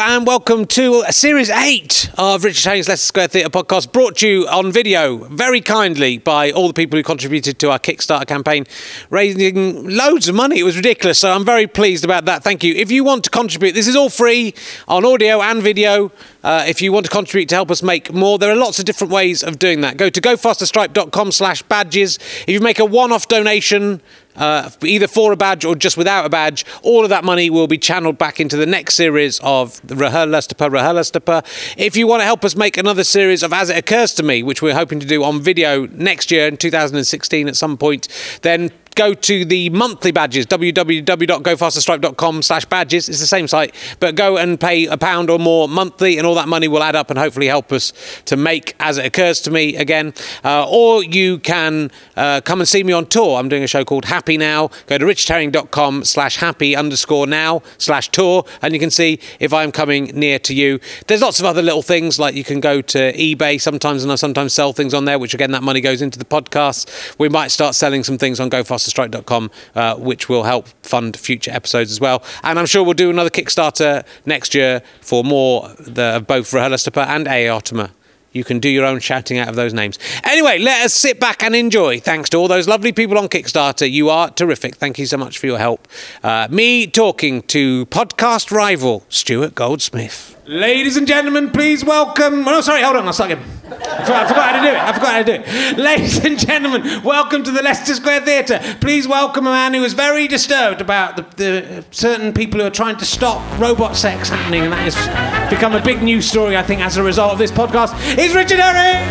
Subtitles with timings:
[0.00, 4.46] and welcome to Series 8 of Richard Herring's Leicester Square Theatre podcast, brought to you
[4.46, 8.64] on video very kindly by all the people who contributed to our Kickstarter campaign,
[9.10, 10.60] raising loads of money.
[10.60, 12.44] It was ridiculous, so I'm very pleased about that.
[12.44, 12.74] Thank you.
[12.74, 14.54] If you want to contribute, this is all free
[14.86, 16.12] on audio and video.
[16.44, 18.84] Uh, if you want to contribute to help us make more, there are lots of
[18.84, 19.96] different ways of doing that.
[19.96, 22.18] Go to gofasterstripe.com slash badges.
[22.42, 24.00] If you make a one-off donation,
[24.38, 27.66] uh, either for a badge or just without a badge, all of that money will
[27.66, 31.74] be channeled back into the next series of RhLSTP, RhLSTP.
[31.76, 34.42] If you want to help us make another series of As It Occurs to Me,
[34.42, 38.08] which we're hoping to do on video next year in 2016 at some point,
[38.42, 43.08] then go to the monthly badges, www.gofasterstripe.com slash badges.
[43.08, 46.34] It's the same site, but go and pay a pound or more monthly and all
[46.34, 47.92] that money will add up and hopefully help us
[48.24, 50.12] to make As It Occurs to Me again.
[50.42, 53.38] Uh, or you can uh, come and see me on tour.
[53.38, 54.70] I'm doing a show called Happy Now.
[54.86, 59.70] Go to richardherring.com slash happy underscore now slash tour and you can see if I'm
[59.70, 60.80] coming near to you.
[61.06, 64.16] There's lots of other little things like you can go to eBay sometimes and I
[64.16, 67.16] sometimes sell things on there, which again, that money goes into the podcast.
[67.16, 71.50] We might start selling some things on GoFaster masterstrike.com, uh, which will help fund future
[71.50, 72.22] episodes as well.
[72.42, 77.26] And I'm sure we'll do another Kickstarter next year for more the, both RhLSTP and
[77.26, 77.90] Aotima.
[78.30, 79.98] You can do your own shouting out of those names.
[80.22, 81.98] Anyway, let us sit back and enjoy.
[81.98, 83.90] Thanks to all those lovely people on Kickstarter.
[83.90, 84.76] You are terrific.
[84.76, 85.88] Thank you so much for your help.
[86.22, 90.36] Uh, me talking to podcast rival Stuart Goldsmith.
[90.46, 92.46] Ladies and gentlemen, please welcome.
[92.46, 93.44] Oh, no, sorry, hold on, I'll start again.
[93.70, 94.80] I forgot, how to do it.
[94.80, 95.78] I forgot how to do it.
[95.78, 98.60] Ladies and gentlemen, welcome to the Leicester Square Theatre.
[98.80, 102.70] Please welcome a man who is very disturbed about the, the certain people who are
[102.70, 106.62] trying to stop robot sex happening, and that has become a big news story, I
[106.62, 107.92] think, as a result of this podcast.
[108.16, 109.04] Is Richard Herring.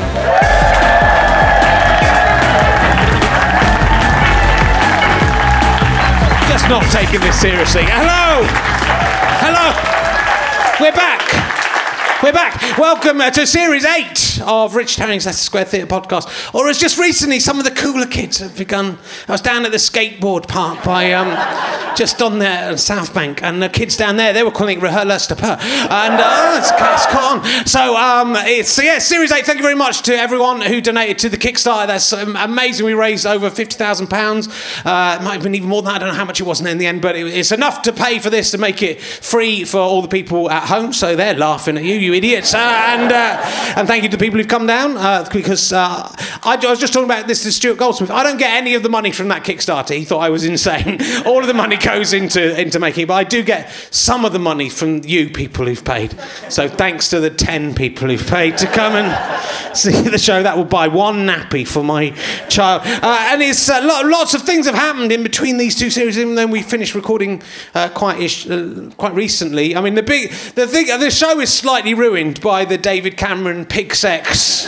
[6.49, 7.83] Just not taking this seriously.
[7.85, 8.41] Hello!
[9.39, 10.83] Hello!
[10.83, 11.56] We're back.
[12.23, 12.79] We're back.
[12.79, 16.51] Welcome uh, to Series 8 of Richard Herring's Leicester Square Theatre podcast.
[16.51, 18.97] Or as just recently, some of the cooler kids have begun.
[19.27, 21.27] I was down at the skateboard park by um,
[21.95, 25.43] just on there South Bank, and the kids down there, they were calling it RhLSTP.
[25.43, 27.65] And uh, it's, it's caught on.
[27.67, 31.29] So, um, it's, yeah, Series 8, thank you very much to everyone who donated to
[31.29, 31.85] the Kickstarter.
[31.85, 32.87] That's um, amazing.
[32.87, 34.47] We raised over £50,000.
[34.83, 35.95] Uh, it might have been even more than that.
[35.97, 37.93] I don't know how much it was in the end, but it, it's enough to
[37.93, 40.93] pay for this to make it free for all the people at home.
[40.93, 42.53] So they're laughing at you you idiots.
[42.53, 46.11] Uh, and, uh, and thank you to the people who've come down uh, because uh,
[46.43, 48.09] I, I, was just talking about this to Stuart Goldsmith.
[48.09, 49.95] I don't get any of the money from that Kickstarter.
[49.95, 50.99] He thought I was insane.
[51.25, 54.33] All of the money goes into, into making it, but I do get some of
[54.33, 56.17] the money from you people who've paid.
[56.49, 60.41] So thanks to the 10 people who've paid to come and see the show.
[60.41, 62.11] That will buy one nappy for my
[62.49, 62.83] child.
[62.85, 66.35] Uh, and it's uh, lots of things have happened in between these two series, even
[66.35, 67.41] though we finished recording
[67.93, 68.47] quite, ish,
[68.97, 69.75] quite recently.
[69.75, 73.65] I mean, the big the thing, the show is slightly ruined by the David Cameron
[73.65, 74.67] pig sex.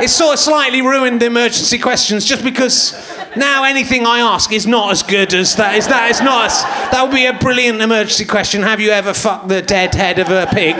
[0.00, 2.92] it's sort of slightly ruined the emergency questions just because
[3.36, 5.76] now anything I ask is not as good as that.
[5.76, 6.46] Is that is not.
[6.46, 8.62] As, that would be a brilliant emergency question.
[8.62, 10.76] Have you ever fucked the dead head of a pig?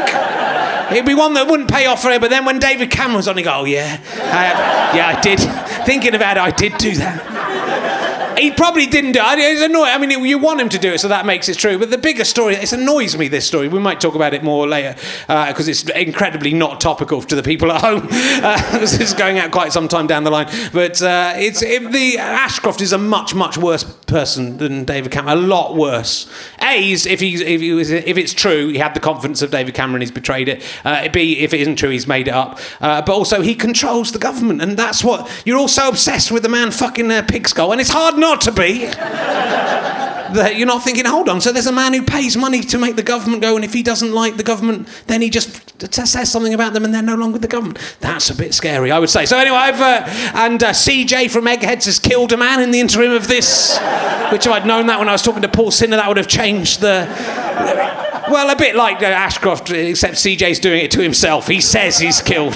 [0.91, 2.21] It'd be one that wouldn't pay off for it.
[2.21, 5.39] But then when David Cameron's on, he go, "Oh yeah, I, yeah, I did."
[5.87, 7.38] Thinking about it, I did do that
[8.39, 9.39] he probably didn't do it.
[9.39, 9.93] It's annoying.
[9.93, 11.79] I mean, you want him to do it, so that makes it true.
[11.79, 13.69] But the bigger story, it annoys me, this story.
[13.69, 17.43] We might talk about it more later because uh, it's incredibly not topical to the
[17.43, 18.09] people at home.
[18.39, 20.47] Uh, this is going out quite some time down the line.
[20.73, 25.39] But uh, it's it, the Ashcroft is a much, much worse person than David Cameron.
[25.39, 26.31] A lot worse.
[26.63, 29.75] A's, if, he's, if, he was, if it's true, he had the confidence of David
[29.75, 30.63] Cameron, he's betrayed it.
[30.85, 32.61] Uh, B, if it isn't true, he's made it up.
[32.81, 34.63] Uh, but also, he controls the government.
[34.63, 37.73] And that's what you're all so obsessed with the man fucking a pig skull.
[37.73, 38.85] And it's hard not not to be.
[40.35, 42.97] that you're not thinking, hold on, so there's a man who pays money to make
[42.97, 46.53] the government go, and if he doesn't like the government, then he just says something
[46.53, 47.79] about them and they're no longer the government.
[48.01, 49.25] That's a bit scary, I would say.
[49.25, 52.81] So, anyway, I've, uh, and uh, CJ from Eggheads has killed a man in the
[52.81, 53.79] interim of this,
[54.31, 56.29] which if I'd known that when I was talking to Paul Sinha, that would have
[56.29, 57.07] changed the.
[58.31, 61.49] Well, a bit like uh, Ashcroft, except CJ's doing it to himself.
[61.49, 62.55] He says he's killed.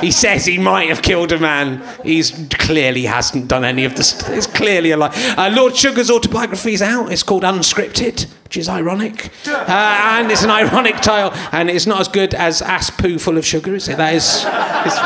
[0.00, 1.82] He says he might have killed a man.
[2.02, 4.28] He's clearly hasn't done any of this.
[4.28, 5.14] It's clearly a lie.
[5.36, 7.12] Uh, Lord Sugar's autobiography is out.
[7.12, 9.30] It's called Unscripted which is ironic.
[9.46, 13.38] Uh, and it's an ironic tale, and it's not as good as ass poo full
[13.38, 13.96] of sugar, is it?
[13.96, 14.42] That is,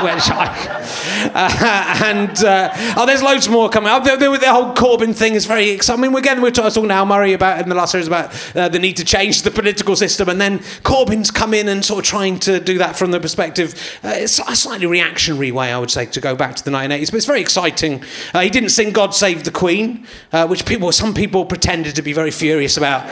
[0.03, 4.03] which I, uh, and uh, oh, there's loads more coming up.
[4.03, 6.03] The, the, the, whole Corbyn thing is very exciting.
[6.03, 8.71] I mean, again, we were talking Al Murray about in the last series about uh,
[8.71, 12.09] the need to change the political system, and then Corbyn's come in and sort of
[12.09, 15.91] trying to do that from the perspective, uh, it's a slightly reactionary way, I would
[15.91, 17.11] say, to go back to the 1980s.
[17.11, 18.03] But it's very exciting.
[18.33, 20.07] Uh, he didn't sing "God Save the Queen,"
[20.49, 23.05] which people, some people pretended to be very furious about.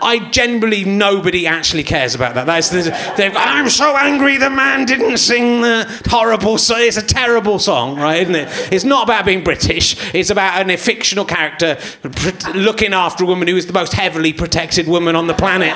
[0.00, 2.46] I generally nobody actually cares about that.
[2.46, 2.82] That's the,
[3.16, 6.78] they've, I'm so angry the man didn't sing the horrible song.
[6.80, 8.22] It's a terrible song, right?
[8.22, 8.72] Isn't it?
[8.72, 9.96] It's not about being British.
[10.14, 11.78] It's about a fictional character
[12.54, 15.74] looking after a woman who is the most heavily protected woman on the planet.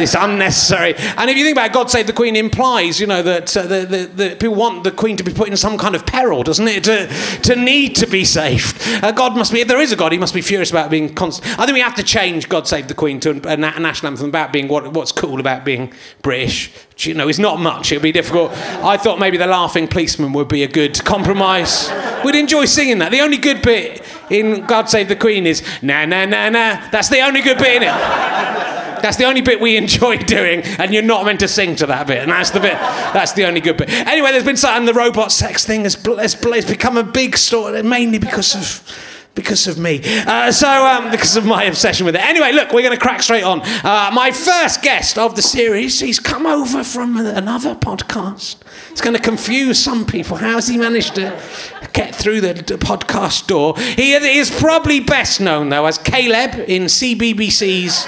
[0.00, 0.94] It's unnecessary.
[0.96, 3.62] And if you think about it, God Save the Queen implies, you know, that uh,
[3.62, 6.42] the, the, the, people want the Queen to be put in some kind of peril,
[6.42, 6.84] doesn't it?
[6.84, 7.06] To,
[7.42, 8.76] to need to be saved.
[9.02, 11.14] Uh, God must be, if there is a God, he must be furious about being
[11.14, 11.58] constant.
[11.58, 14.28] I think we have to change God Save the Queen to a, a national anthem
[14.28, 15.92] about being what, what's cool about being
[16.22, 16.72] British.
[16.98, 17.92] You know, it's not much.
[17.92, 18.52] It would be difficult.
[18.52, 21.90] I thought maybe the laughing policeman would be a good compromise.
[22.24, 23.10] We'd enjoy singing that.
[23.10, 26.88] The only good bit in God Save the Queen is na na na na.
[26.90, 28.87] That's the only good bit in it.
[29.02, 32.06] That's the only bit we enjoy doing, and you're not meant to sing to that
[32.06, 32.18] bit.
[32.18, 32.74] And that's the bit.
[32.74, 33.90] That's the only good bit.
[33.90, 34.86] Anyway, there's been something.
[34.86, 36.34] The robot sex thing has, has
[36.64, 38.84] become a big story, mainly because of
[39.38, 40.00] because of me.
[40.26, 42.22] Uh, so, um, because of my obsession with it.
[42.22, 43.60] Anyway, look, we're going to crack straight on.
[43.60, 48.56] Uh, my first guest of the series, he's come over from another podcast.
[48.90, 50.36] It's going to confuse some people.
[50.36, 51.40] How has he managed to
[51.92, 53.78] get through the, the podcast door?
[53.78, 58.06] He is probably best known, though, as Caleb in CBBC's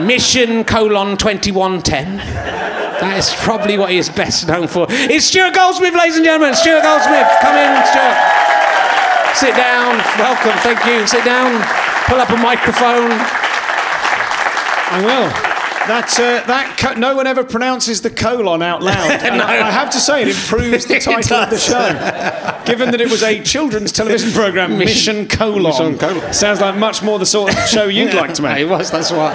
[0.00, 2.16] Mission colon 2110.
[2.18, 4.86] That is probably what he is best known for.
[4.90, 6.54] It's Stuart Goldsmith, ladies and gentlemen.
[6.54, 8.38] Stuart Goldsmith, come in, Stuart.
[9.38, 9.96] Sit down.
[10.18, 10.58] Welcome.
[10.66, 11.06] Thank you.
[11.06, 11.62] Sit down.
[12.06, 13.12] Pull up a microphone.
[14.90, 15.47] I will.
[15.88, 19.08] That, uh, that co- no one ever pronounces the colon out loud.
[19.22, 19.44] no.
[19.44, 22.62] I have to say, it improves the title of the show.
[22.66, 25.62] Given that it was a children's television program, Mission, Mission Colon.
[25.62, 26.32] Mission colon.
[26.32, 28.58] Sounds like much more the sort of show you'd like to make.
[28.58, 29.34] it was, that's what.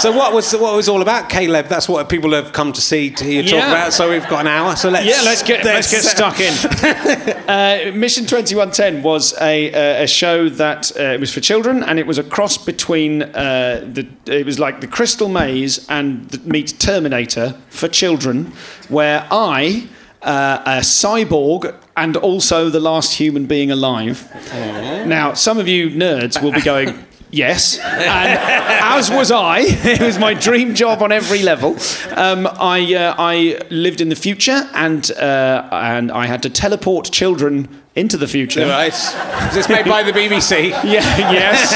[0.00, 1.66] So what was what was all about, Caleb?
[1.66, 3.92] That's what people have come to see to hear talk about.
[3.92, 4.76] So we've got an hour.
[4.76, 7.48] So let's yeah, let's get let's, let's get stuck in.
[7.48, 11.40] uh, Mission Twenty One Ten was a, uh, a show that uh, it was for
[11.40, 15.73] children, and it was a cross between uh, the it was like the Crystal Maze
[15.88, 18.52] and meet Terminator for children,
[18.88, 19.88] where I,
[20.22, 24.28] uh, a cyborg, and also the last human being alive.
[24.32, 25.06] Aww.
[25.06, 26.98] Now, some of you nerds will be going.
[27.30, 29.60] Yes, and as was I.
[29.84, 31.76] It was my dream job on every level.
[32.14, 37.10] Um, I uh, I lived in the future, and uh, and I had to teleport
[37.10, 38.66] children into the future.
[38.66, 38.92] Right.
[38.92, 40.70] Is this made by the BBC?
[40.70, 40.82] yeah,
[41.32, 41.72] yes.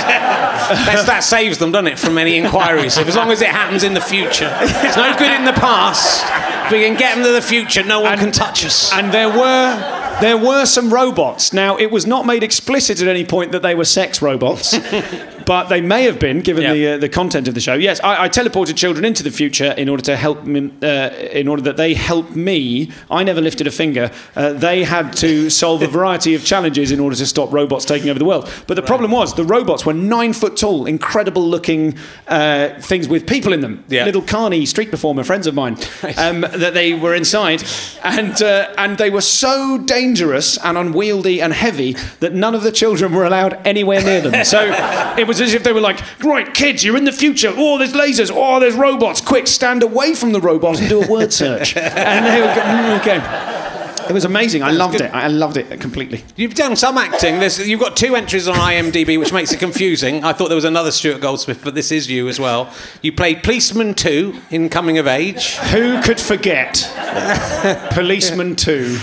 [1.06, 2.98] that saves them, doesn't it, from any inquiries?
[2.98, 4.50] If, as long as it happens in the future.
[4.60, 6.24] It's no good in the past.
[6.66, 8.92] If we can get them to the future, no one and, can touch us.
[8.92, 11.52] And there were there were some robots.
[11.52, 14.74] Now, it was not made explicit at any point that they were sex robots,
[15.48, 17.72] but they may have been, given the, uh, the content of the show.
[17.72, 21.48] Yes, I, I, teleported children into the future in order to help me, uh, in
[21.48, 22.92] order that they help me.
[23.10, 24.10] I never lifted a finger.
[24.36, 28.10] Uh, they had to solve a variety of challenges in order to stop robots taking
[28.10, 28.44] over the world.
[28.66, 28.86] But the right.
[28.86, 31.96] problem was the robots were nine foot tall, incredible looking
[32.26, 33.84] uh, things with people in them.
[33.88, 34.04] Yeah.
[34.04, 35.74] Little carny street performer friends of mine
[36.18, 37.64] um, that they were inside,
[38.04, 42.62] and uh, and they were so dangerous dangerous and unwieldy and heavy that none of
[42.62, 44.44] the children were allowed anywhere near them.
[44.44, 44.60] So
[45.18, 47.52] it was as if they were like, right, kids, you're in the future.
[47.56, 48.30] Oh, there's lasers.
[48.32, 49.20] Oh, there's robots.
[49.20, 51.76] Quick, stand away from the robots and do a word search.
[51.76, 53.58] and they would go, mm, okay.
[54.08, 54.62] It was amazing.
[54.62, 55.12] I loved it.
[55.12, 56.24] I loved it completely.
[56.34, 57.40] You've done some acting.
[57.40, 60.24] There's, you've got two entries on IMDb, which makes it confusing.
[60.24, 62.72] I thought there was another Stuart Goldsmith, but this is you as well.
[63.02, 65.56] You played Policeman 2 in Coming of Age.
[65.56, 66.90] Who could forget
[67.92, 68.98] Policeman 2?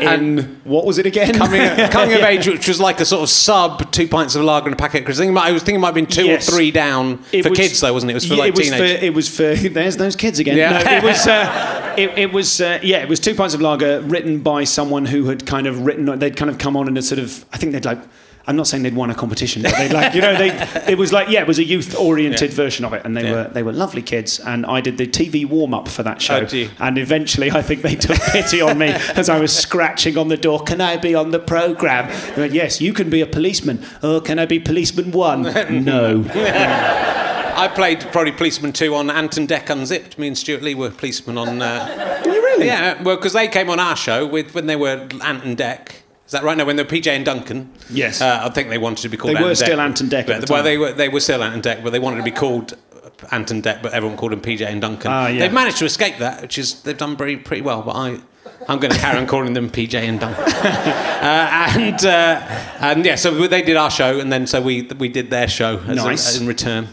[0.00, 1.34] In what was it again?
[1.34, 4.66] Coming, coming of age, which was like a sort of sub two pints of lager
[4.66, 5.00] and a packet.
[5.00, 6.48] Because I, think I was thinking it might have been two yes.
[6.48, 8.12] or three down it for was, kids, though, wasn't it?
[8.12, 8.98] It was for yeah, like it was teenagers.
[8.98, 10.56] For, it was for there's those kids again.
[10.56, 10.82] Yeah.
[10.82, 11.26] No, it was.
[11.26, 15.06] Uh, it, it, was uh, yeah, it was two pints of lager written by someone
[15.06, 16.18] who had kind of written.
[16.18, 17.44] They'd kind of come on in a sort of.
[17.52, 18.00] I think they'd like
[18.48, 20.48] I'm not saying they'd won a competition, but they like you know they
[20.90, 22.56] it was like yeah it was a youth oriented yeah.
[22.56, 23.32] version of it, and they yeah.
[23.32, 26.46] were they were lovely kids, and I did the TV warm up for that show,
[26.50, 30.28] oh, and eventually I think they took pity on me as I was scratching on
[30.28, 30.60] the door.
[30.62, 32.08] Can I be on the program?
[32.34, 33.84] They went yes, you can be a policeman.
[34.02, 35.42] Oh, can I be policeman one?
[35.84, 36.24] no.
[36.34, 40.18] I played probably policeman two on Ant and Dec Unzipped.
[40.18, 41.60] Me and Stewart Lee were policemen on.
[41.60, 42.64] Uh, you really?
[42.66, 45.90] Yeah, well, because they came on our show with when they were Ant and Dec
[46.28, 46.58] is that right?
[46.58, 47.72] No, when they were PJ and Duncan.
[47.88, 48.20] Yes.
[48.20, 49.34] Uh, I think they wanted to be called.
[49.34, 50.26] They Ant were still Ant and Dec.
[50.26, 52.30] But, well, they were they were still Ant and Dec, but they wanted to be
[52.30, 52.76] called
[53.32, 55.10] Ant and Dec, but everyone called them PJ and Duncan.
[55.10, 55.40] Ah, yeah.
[55.40, 57.80] They've managed to escape that, which is they've done pretty pretty well.
[57.80, 58.20] But I.
[58.68, 60.42] I'm going to carry on calling them PJ and Duncan.
[60.44, 62.40] uh, and uh,
[62.80, 65.78] and yeah, so they did our show, and then so we we did their show
[65.86, 66.36] as nice.
[66.36, 66.88] a, in return.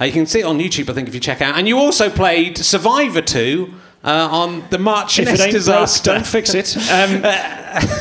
[0.00, 1.56] Uh, you can see it on YouTube, I think, if you check out.
[1.56, 3.72] And you also played Survivor 2
[4.06, 6.10] uh, on the Marchioness If it ain't disaster.
[6.10, 6.76] broke, don't fix it.
[6.96, 7.22] Um,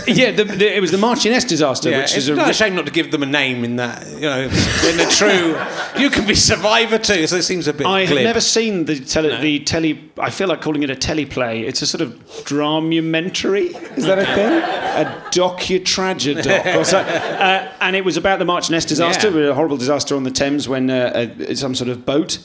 [0.08, 2.86] yeah, the, the, it was the Marchioness disaster, Yeah, which is a a shame not
[2.86, 5.60] to give them a name in that, you know, in the true.
[6.02, 7.86] You can be Survivor too, so it seems a bit.
[7.86, 10.12] I have never seen the tele, the telly.
[10.18, 11.68] I feel like calling it a teleplay.
[11.68, 13.68] It's a sort of dramumentary.
[13.98, 14.62] Is that a thing?
[15.06, 17.00] A docu-tragedoc so.
[17.00, 19.50] Uh, and it was about the Marchioness disaster, Yeah.
[19.50, 22.40] a horrible disaster on the Thames when uh, uh, some sort of boat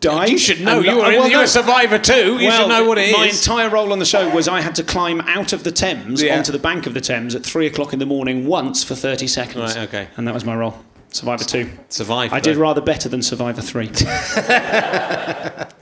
[0.00, 0.30] died.
[0.30, 0.80] You should know.
[0.80, 1.42] You were, in, well, you were no.
[1.42, 2.38] a Survivor too.
[2.38, 3.16] You well, should know what it is.
[3.16, 6.22] my entire role on the show was I had to climb out of the Thames
[6.22, 6.36] Yeah.
[6.36, 9.26] onto the bank of the Thames at three o'clock in the morning once for 30
[9.26, 9.76] seconds.
[9.76, 10.08] Right, okay.
[10.16, 10.78] And that was my role.
[11.10, 11.70] Survivor 2.
[11.90, 12.34] Survivor.
[12.34, 13.90] I did rather better than Survivor 3.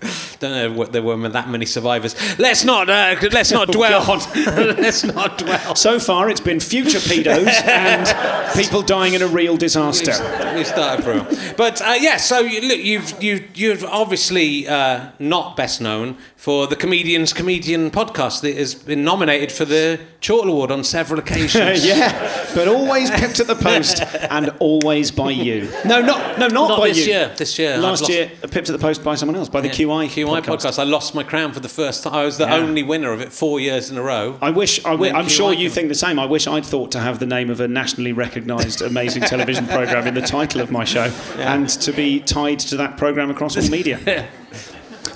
[0.41, 2.17] Don't know what there were that many survivors.
[2.39, 2.89] Let's not.
[2.89, 4.03] Uh, let's not dwell.
[4.47, 5.75] let's not dwell.
[5.75, 10.13] so far, it's been future pedos and people dying in a real disaster.
[10.57, 12.17] We started from, but uh, yeah.
[12.17, 17.91] So you, look, you've you you've obviously uh, not best known for the comedians comedian
[17.91, 21.85] podcast that has been nominated for the Chortle Award on several occasions.
[21.87, 25.71] yeah, but always picked at the post and always by you.
[25.85, 27.13] No, not no, not, Not by this you.
[27.13, 27.35] year.
[27.37, 30.30] This year, Last year, pipped at the post by someone else, by the QI QI
[30.37, 30.79] podcast.
[30.79, 32.15] I lost my crown for the first time.
[32.15, 32.57] I was the Yeah.
[32.57, 34.37] only winner of it four years in a row.
[34.41, 34.85] I wish.
[34.85, 36.19] I When I'm sure you think the same.
[36.19, 40.07] I wish I'd thought to have the name of a nationally recognised amazing television program
[40.07, 43.69] in the title of my show, and to be tied to that program across all
[43.71, 43.99] media.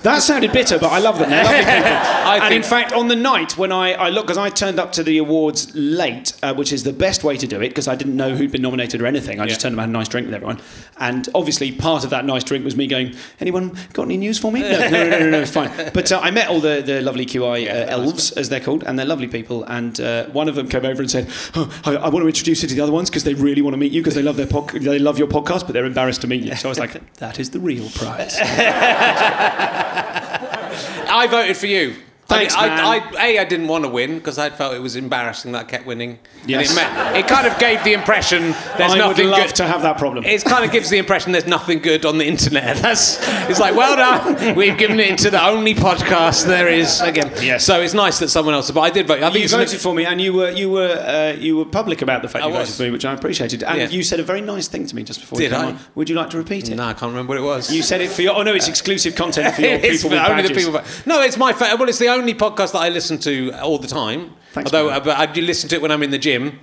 [0.04, 1.30] That sounded bitter, but I love them.
[1.30, 1.72] They're lovely people.
[2.44, 5.02] and in fact, on the night when I, I look, because I turned up to
[5.02, 8.14] the awards late, uh, which is the best way to do it, because I didn't
[8.14, 9.40] know who'd been nominated or anything.
[9.40, 10.60] I just turned up and had a nice drink with everyone.
[10.98, 14.52] And obviously, part of that nice drink was me going, "Anyone got any news for
[14.52, 15.70] me?" No, no, no, no, no, no fine.
[15.94, 18.98] But uh, I met all the, the lovely QI uh, elves, as they're called, and
[18.98, 19.64] they're lovely people.
[19.64, 22.62] And uh, one of them came over and said, oh, I, "I want to introduce
[22.62, 24.36] you to the other ones because they really want to meet you because they love
[24.36, 26.78] their pod- they love your podcast, but they're embarrassed to meet you." So I was
[26.78, 28.38] like, "That is the real prize."
[29.94, 31.96] I voted for you.
[32.26, 32.80] Thanks, I, man.
[32.80, 35.60] I, I, a, I didn't want to win because I felt it was embarrassing that
[35.60, 36.18] I kept winning.
[36.46, 36.72] Yes.
[36.72, 38.42] It, meant, it kind of gave the impression
[38.78, 39.54] there's I would nothing love good.
[39.56, 40.24] to have that problem.
[40.24, 42.76] It kind of gives the impression there's nothing good on the internet.
[42.82, 43.18] That's
[43.50, 47.30] it's like, well done, we've given it into the only podcast there is again.
[47.42, 47.64] Yes.
[47.64, 48.70] So it's nice that someone else.
[48.70, 49.18] But I did vote.
[49.22, 51.56] I think You it's an- voted for me, and you were you were uh, you
[51.58, 52.76] were public about the fact I you voted was.
[52.78, 53.62] for me, which I appreciated.
[53.62, 53.88] And Yeah.
[53.88, 55.68] you said a very nice thing to me just before Did you came I?
[55.72, 55.78] on.
[55.94, 56.74] Would you like to repeat it?
[56.76, 57.70] No, I can't remember what it was.
[57.72, 58.34] You said it for your.
[58.34, 60.80] Oh no, it's exclusive content for your people only the people.
[61.06, 61.88] No, it's my fa- well.
[61.88, 64.32] It's the only podcast that I listen to all the time.
[64.52, 65.08] Thanks, Although, man.
[65.08, 66.60] uh, I do listen to it when I'm in the gym,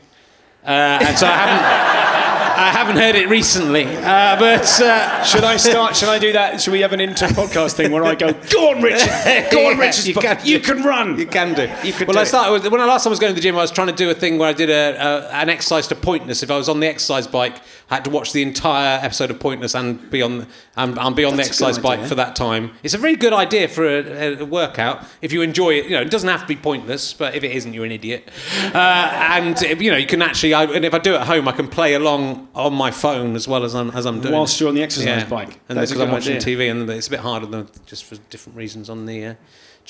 [0.64, 2.12] uh, and so I haven't.
[2.52, 5.96] I haven't heard it recently, uh, but uh, Should I start?
[5.96, 6.62] Should I do that?
[6.62, 9.08] Should we have an inter podcast thing where I go, "Go on, Richard,
[9.52, 11.64] go on, Yeah, Richard, you you, can you can run." You can do.
[11.84, 13.36] You could well, do I started with, when I last time I was going to
[13.36, 13.56] the gym.
[13.56, 15.96] I was trying to do a thing where I did a, a an exercise to
[15.96, 16.44] Pointless.
[16.44, 17.56] If I was on the exercise bike,
[17.92, 21.26] I had to watch the entire episode of Pointless and be on and, and be
[21.26, 22.72] on That's the exercise bike for that time.
[22.84, 25.86] It's a very good idea for a, a workout if you enjoy it.
[25.86, 28.30] You know, it doesn't have to be pointless, but if it isn't, you're an idiot.
[28.74, 30.54] Uh, and you know, you can actually.
[30.54, 33.36] I, and if I do it at home, I can play along on my phone
[33.36, 34.34] as well as I'm, as I'm doing.
[34.34, 35.60] Whilst you're on the exercise bike.
[35.68, 36.58] and because I'm watching idea.
[36.58, 39.34] TV, and it's a bit harder than just for different reasons on the uh,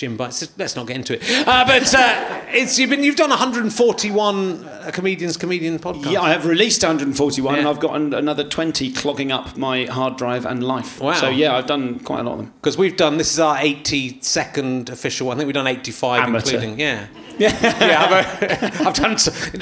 [0.09, 0.33] bike.
[0.57, 1.47] Let's not get into it.
[1.47, 6.11] Uh, but uh, it's you've been you've done 141 uh, comedians comedian podcast.
[6.11, 10.17] Yeah, I have released 141, and I've got an, another 20 clogging up my hard
[10.17, 10.99] drive and life.
[10.99, 11.13] Wow.
[11.13, 12.53] So yeah, I've done quite a lot of them.
[12.61, 15.37] Because we've done this is our 82nd official one.
[15.37, 16.55] I think we've done 85 Amateur.
[16.55, 17.07] including yeah.
[17.41, 18.05] yeah,
[18.39, 19.11] I've, uh, I've done.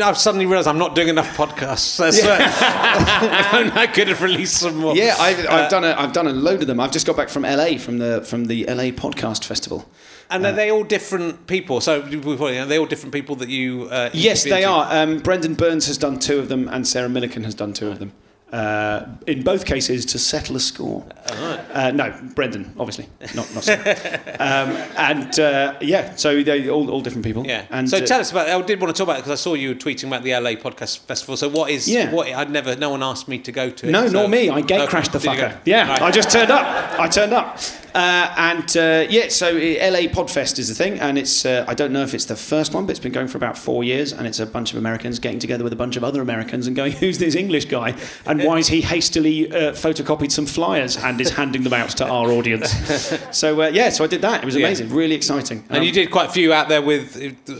[0.01, 1.97] I've suddenly realised I'm not doing enough podcasts.
[1.97, 2.37] That's, uh,
[3.73, 4.95] I could have released some more.
[4.95, 6.79] Yeah, I've, I've done a I've done a load of them.
[6.79, 9.89] I've just got back from LA from the from the LA podcast festival.
[10.29, 11.81] And are they all different people?
[11.81, 13.87] So are they all different people that you?
[13.89, 14.87] Uh, Yes, they are.
[14.91, 17.99] Um, Brendan Burns has done two of them, and Sarah Millican has done two of
[17.99, 18.11] them.
[18.51, 21.05] Uh, in both cases, to settle a score.
[21.27, 27.23] Uh, no, Brendan, obviously, not not um, and uh, yeah, so they all all different
[27.25, 27.45] people.
[27.45, 27.65] Yeah.
[27.69, 28.49] And so uh, tell us about.
[28.49, 30.51] I did want to talk about it because I saw you tweeting about the LA
[30.51, 31.37] Podcast Festival.
[31.37, 31.87] So what is?
[31.87, 32.11] Yeah.
[32.11, 32.75] What I'd never.
[32.75, 33.91] No one asked me to go to it.
[33.91, 34.49] No, so- nor me.
[34.49, 35.55] I gate crashed the fucker.
[35.65, 36.01] Yeah, Right.
[36.01, 36.99] I just turned up.
[36.99, 37.59] I turned up.
[37.93, 41.91] Uh, and uh, yeah, so LA Podfest is the thing, and it's uh, I don't
[41.91, 44.27] know if it's the first one, but it's been going for about four years, and
[44.27, 46.91] it's a bunch of Americans getting together with a bunch of other Americans and going,
[46.93, 47.95] "Who's this English guy?
[48.27, 52.05] And why is he hastily uh, photocopied some flyers and is handing them out to
[52.07, 52.71] our audience?"
[53.31, 54.41] so uh, yeah, so I did that.
[54.43, 54.67] It was Yeah.
[54.67, 55.63] amazing, really exciting.
[55.69, 57.15] And Um, you did quite a few out there with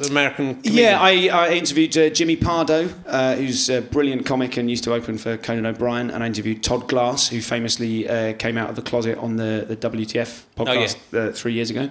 [0.10, 0.60] American.
[0.64, 1.34] yeah, comedians.
[1.34, 5.18] I, I interviewed uh, Jimmy Pardo, uh, who's a brilliant comic and used to open
[5.18, 8.82] for Conan O'Brien, and I interviewed Todd Glass, who famously uh, came out of the
[8.82, 11.90] closet on the, the WTF podcast uh, three years ago,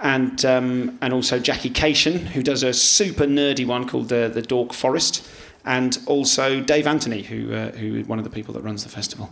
[0.00, 4.42] and um, and also Jackie Kashian, who does a super nerdy one called uh, the
[4.42, 5.26] Dork Forest,
[5.64, 8.90] and also Dave Anthony, who uh, who is one of the people that runs the
[8.90, 9.30] festival.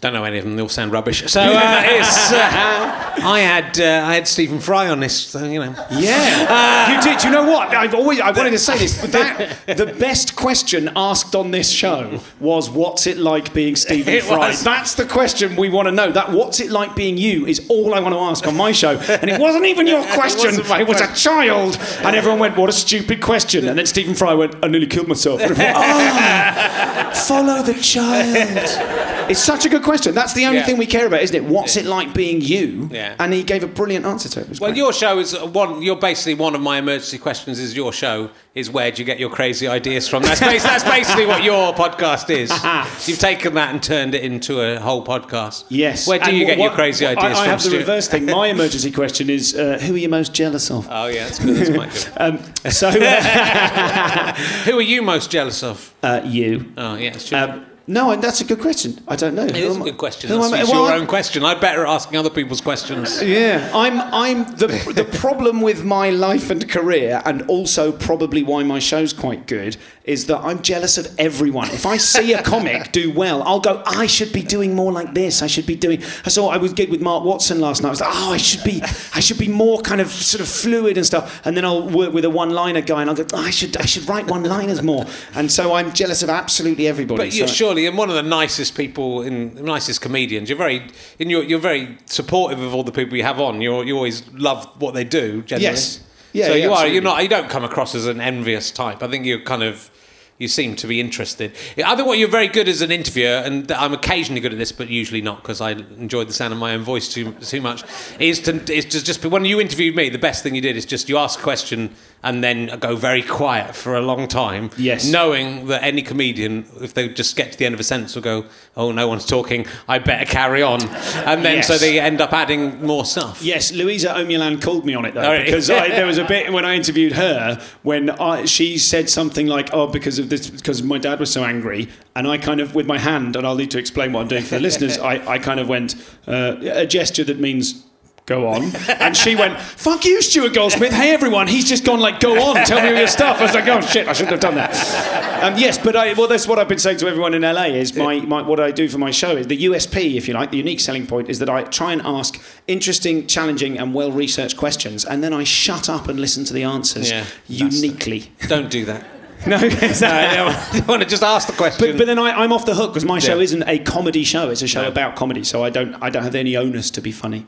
[0.00, 0.56] Don't know any of them.
[0.56, 1.24] They all sound rubbish.
[1.30, 2.30] So uh, it's.
[2.32, 2.36] Uh,
[3.24, 5.16] I had uh, I had Stephen Fry on this.
[5.18, 5.74] So, you know.
[5.90, 7.24] Yeah, you did.
[7.24, 7.68] You know what?
[7.68, 9.00] I've always I wanted to say this.
[9.00, 14.12] But that the best question asked on this show was, "What's it like being Stephen
[14.14, 14.62] It Fry?" was.
[14.62, 16.10] That's the question we want to know.
[16.12, 18.98] That "What's it like being you?" is all I want to ask on my show.
[18.98, 20.58] And it wasn't even your question.
[20.58, 21.78] wasn't it was a child.
[22.04, 25.08] And everyone went, "What a stupid question!" And then Stephen Fry went, "I nearly killed
[25.08, 29.13] myself." Everyone, "Ah, follow the child.
[29.28, 30.14] It's such a good question.
[30.14, 30.66] That's the only Yeah.
[30.66, 31.44] thing we care about, isn't it?
[31.44, 32.88] What's it like being you?
[32.92, 33.14] Yeah.
[33.18, 34.50] And he gave a brilliant answer to it.
[34.50, 34.78] It Well, great.
[34.78, 35.82] your show is one.
[35.82, 37.58] You're basically one of my emergency questions.
[37.58, 40.22] Is your show is where do you get your crazy ideas from?
[40.22, 42.50] That's basically, that's basically what your podcast is.
[43.08, 45.64] You've taken that and turned it into a whole podcast.
[45.68, 46.06] Yes.
[46.06, 47.50] Where do And you get what- your crazy what- ideas I, I from?
[47.50, 48.26] have the reverse thing.
[48.26, 50.86] My emergency question is, uh, who are you most jealous of?
[50.90, 51.56] Oh yeah, that's good.
[51.56, 52.04] That's quite good.
[52.64, 55.92] Um, so, uh, Who are you most jealous of?
[56.02, 56.66] uh, you.
[56.76, 57.14] Oh yeah.
[57.32, 58.98] Um, no, and that's a good question.
[59.06, 59.44] I don't know.
[59.44, 60.30] it is a good question.
[60.30, 61.44] That's Am I- well, your I'm- own question.
[61.44, 63.22] I'm better at asking other people's questions.
[63.34, 64.00] Yeah, I'm.
[64.12, 69.12] I'm the the problem with my life and career, and also probably why my show's
[69.12, 71.70] quite good, is that I'm jealous of everyone.
[71.70, 73.82] If I see a comic do well, I'll go.
[73.86, 75.40] I should be doing more like this.
[75.40, 76.02] I should be doing.
[76.26, 77.88] I saw I was gig with Mark Watson last night.
[77.88, 78.82] I was like, oh, I should be.
[79.14, 81.40] I should be more kind of sort of fluid and stuff.
[81.46, 83.24] And then I'll work with a one-liner guy, and I'll go.
[83.32, 83.76] Oh, I should.
[83.78, 85.06] I should write one-liners more.
[85.34, 87.16] And so I'm jealous of absolutely everybody.
[87.24, 90.50] But you're so- surely and one of the nicest people in nicest comedians.
[90.50, 90.86] You're very
[91.18, 93.62] in your you're very supportive of all the people you have on.
[93.62, 95.40] You you always love what they do.
[95.42, 95.62] Generally.
[95.64, 96.00] Yes.
[96.34, 96.72] Yeah, So yeah, you are.
[96.72, 96.94] absolutely.
[96.94, 97.22] You're not.
[97.22, 99.02] You don't come across as an envious type.
[99.02, 99.90] I think you're kind of.
[100.36, 101.52] You seem to be interested.
[101.78, 104.72] I think what you're very good as an interviewer, and I'm occasionally good at this,
[104.72, 107.84] but usually not because I enjoy the sound of my own voice too too much.
[108.18, 110.84] Is to is to just when you interviewed me, the best thing you did is
[110.86, 114.70] just you ask a question and then go very quiet for a long time.
[114.76, 115.08] Yes.
[115.08, 118.22] Knowing that any comedian, if they just get to the end of a sentence, will
[118.22, 119.66] go, "Oh, no one's talking.
[119.86, 120.82] I better carry on,"
[121.26, 123.42] and then so they end up adding more stuff.
[123.42, 126.52] Yes, Luisa Omielan called me on it though Oh, because I, there was a bit
[126.52, 130.82] when I interviewed her when I, she said something like, "Oh, because of this, because
[130.82, 133.70] my dad was so angry," and I kind of with my hand, and I'll need
[133.72, 134.98] to explain what I'm doing for the listeners.
[135.12, 135.94] I, I kind of went
[136.26, 137.84] uh, a gesture that means.
[138.26, 139.58] Go on, and she went.
[139.60, 140.94] Fuck you, Stuart Goldsmith.
[140.94, 143.38] Hey everyone, he's just gone like, go on, tell me all your stuff.
[143.38, 145.42] I was like, oh shit, I shouldn't have done that.
[145.44, 147.64] Um, yes, but I, well, that's what I've been saying to everyone in LA.
[147.64, 150.50] Is my, my what I do for my show is the USP, if you like,
[150.50, 154.56] the unique selling point is that I try and ask interesting, challenging, and well researched
[154.56, 158.32] questions, and then I shut up and listen to the answers Yeah, uniquely.
[158.48, 159.04] Don't do that.
[159.46, 161.86] No, I want to just ask the question.
[161.86, 163.42] But, but then I, I'm off the hook because my show Yeah.
[163.42, 164.88] isn't a comedy show; it's a show No.
[164.88, 165.44] about comedy.
[165.44, 167.44] So I don't I don't have any onus to be funny.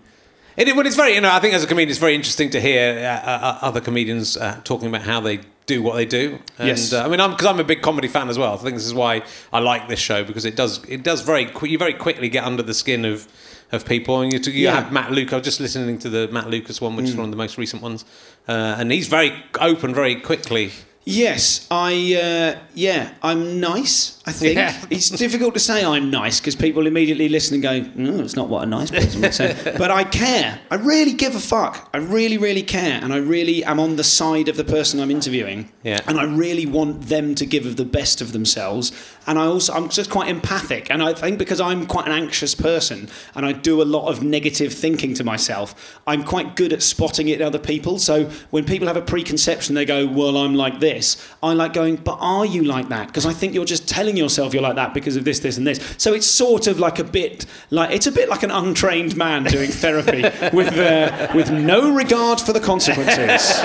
[0.57, 2.61] It, well, it's very, you know, I think as a comedian, it's very interesting to
[2.61, 6.39] hear uh, uh, other comedians uh, talking about how they do what they do.
[6.59, 6.93] And, Yes.
[6.93, 8.55] Uh, I mean, because I'm, a big comedy fan as well.
[8.55, 11.45] I think this is why I like this show because it does, it does very,
[11.47, 13.29] qu- you very quickly get under the skin of,
[13.73, 14.21] of people.
[14.21, 14.73] And you, you Yeah.
[14.73, 14.83] Mm.
[14.85, 15.33] have Matt Lucas.
[15.35, 17.59] I was just listening to the Matt Lucas one, which is one of the most
[17.59, 18.05] recent ones,
[18.49, 20.71] uh, and he's very open very quickly.
[21.09, 24.21] Yes, I uh, yeah, I'm nice.
[24.27, 24.75] I think Yeah.
[24.91, 28.49] it's difficult to say I'm nice because people immediately listen and go, "No, it's not
[28.49, 30.59] what a nice person would say." but I care.
[30.69, 31.89] I really give a fuck.
[31.95, 35.13] I really, really care, and I really am on the side of the person I'm
[35.13, 35.71] interviewing.
[35.85, 36.01] Yeah.
[36.09, 38.91] And I really want them to give of the best of themselves.
[39.27, 42.55] And I also I'm just quite empathic, and I think because I'm quite an anxious
[42.55, 46.83] person and I do a lot of negative thinking to myself, I'm quite good at
[46.83, 47.99] spotting it in other people.
[47.99, 51.97] So when people have a preconception, they go, "Well, I'm like this." I like going,
[51.97, 54.95] "But are you like that?" Because I think you're just telling yourself you're like that
[54.95, 55.81] because of this, this, and this.
[55.99, 59.45] So it's sort of like a bit like it's a bit like an untrained man
[59.45, 60.23] doing therapy
[60.57, 63.61] with uh, with no regard for the consequences.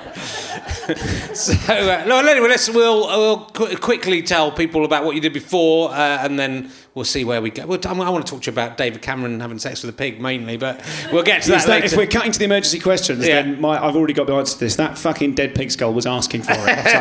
[1.34, 5.32] So, uh, no, anyway, let's we'll, we'll qu- quickly tell people about what you did
[5.32, 5.94] before, uh,
[6.24, 7.66] and then we'll see where we go.
[7.66, 9.96] Well, I I want to talk to you about David Cameron having sex with a
[9.96, 10.80] pig mainly, but
[11.12, 11.86] we'll get to that, that- later.
[11.86, 13.42] if we're cutting to the emergency questions, Yeah.
[13.42, 14.76] then my, I've already got the answer to this.
[14.76, 16.88] That fucking dead pig skull was asking for it.
[16.88, 16.98] So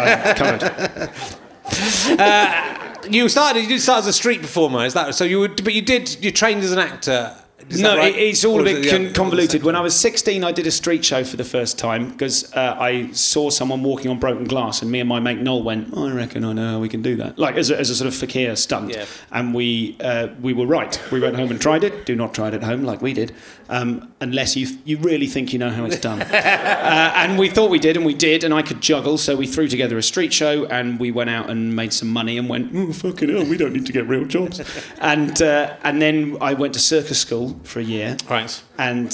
[2.19, 3.11] I've.
[3.11, 3.63] You started.
[3.63, 4.85] You did start as a street performer.
[4.85, 5.25] Is that so?
[5.25, 6.23] You would, but you did.
[6.23, 7.35] You trained as an actor.
[7.69, 8.15] Is no, right?
[8.15, 9.63] it's all Or a bit it con- convoluted.
[9.63, 12.75] When I was 16, I did a street show for the first time because uh,
[12.79, 16.07] I saw someone walking on broken glass, and me and my mate Noel went, "Oh,
[16.07, 18.07] "I reckon I know how we can do that." Like as a, as a sort
[18.07, 19.05] of fakir stunt, Yeah.
[19.31, 21.01] and we uh, we were right.
[21.11, 22.05] We went home and tried it.
[22.05, 23.33] Do not try it at home like we did,
[23.69, 26.21] um, unless you you really think you know how it's done.
[26.21, 29.45] uh, and we thought we did, and we did, and I could juggle, so we
[29.45, 32.71] threw together a street show, and we went out and made some money, and went,
[32.73, 34.61] "Oh, fucking hell, we don't need to get real jobs."
[34.99, 38.17] and uh, and then I went to circus school for a year.
[38.29, 38.61] Right.
[38.77, 39.11] And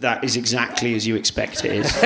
[0.00, 1.92] that is exactly as you expect it is.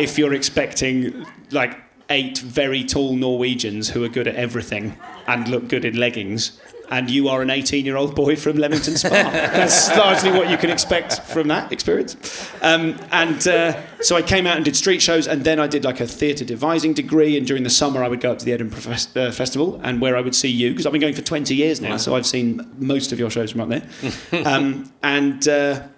[0.00, 1.78] if you're expecting like
[2.10, 4.96] eight very tall Norwegians who are good at everything
[5.26, 6.60] and look good in leggings,
[6.92, 9.08] and you are an 18 year old boy from Leamington Spa.
[9.32, 12.16] That's largely what you can expect from that experience.
[12.60, 15.84] Um, and uh, so I came out and did street shows, and then I did
[15.84, 17.38] like a theatre devising degree.
[17.38, 20.02] And during the summer, I would go up to the Edinburgh Fest- uh, Festival, and
[20.02, 22.26] where I would see you, because I've been going for 20 years now, so I've
[22.26, 24.44] seen most of your shows from up there.
[24.44, 25.88] um, and uh,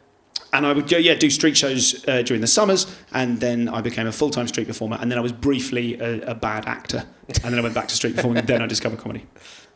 [0.52, 3.80] and I would go, yeah, do street shows uh, during the summers, and then I
[3.80, 7.04] became a full time street performer, and then I was briefly a, a bad actor,
[7.42, 9.26] and then I went back to street performing, and then I discovered comedy.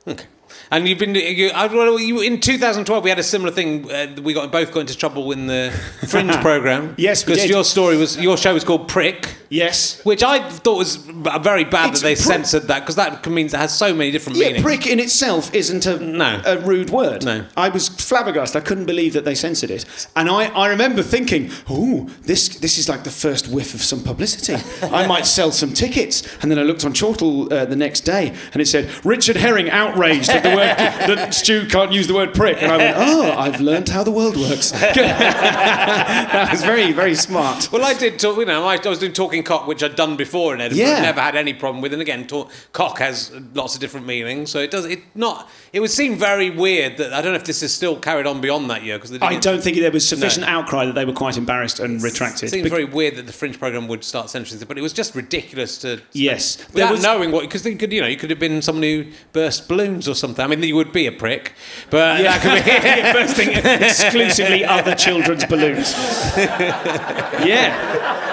[0.06, 0.26] Okay.
[0.70, 1.66] And you've been you, I,
[1.98, 3.04] you, in 2012.
[3.04, 3.90] We had a similar thing.
[3.90, 5.70] Uh, we got both got into trouble in the
[6.08, 6.94] Fringe program.
[6.98, 10.04] Yes, because your story was your show was called Prick, Yes.
[10.04, 12.24] which I thought was very bad It's that they prick.
[12.24, 14.62] censored that because that means it has so many different Yeah, meanings.
[14.64, 16.42] prick in itself isn't a, No.
[16.44, 17.24] a rude word.
[17.24, 17.44] No.
[17.56, 18.60] I was flabbergasted.
[18.62, 19.84] I couldn't believe that they censored it.
[20.16, 24.02] And I, I remember thinking, oh, this, this is like the first whiff of some
[24.02, 24.62] publicity.
[24.82, 26.22] I might sell some tickets.
[26.42, 29.70] And then I looked on Chortle uh, the next day and it said, Richard Herring
[29.70, 30.76] outraged the word,
[31.16, 32.62] that Stu can't use the word prick.
[32.62, 34.70] And I went, oh, I've learned how the world works.
[34.72, 37.70] that was very, very smart.
[37.72, 38.38] Well, I did talk.
[38.38, 40.86] You know, I, I was doing talking cock, which I'd done before in Edinburgh.
[40.86, 41.02] Yeah.
[41.02, 41.92] Never had any problem with.
[41.92, 44.84] And again, talk, cock has lots of different meanings, so it does.
[44.84, 45.48] It not.
[45.72, 48.40] It would seem very weird that I don't know if this is still carried on
[48.40, 51.36] beyond that year because I don't think there was sufficient outcry that they were quite
[51.36, 52.44] embarrassed and retracted.
[52.44, 54.82] It seems Bec- very weird that the Fringe program would start censoring it, but it
[54.82, 56.00] was just ridiculous to.
[56.12, 56.58] Yes.
[56.72, 59.06] Without was- knowing what, because you could, you know, you could have been someone who
[59.32, 60.37] burst balloons or something.
[60.38, 61.52] I mean, you would be a prick,
[61.90, 63.12] but that could be.
[63.12, 63.50] bursting
[63.82, 65.92] exclusively other children's balloons.
[67.46, 68.27] yeah.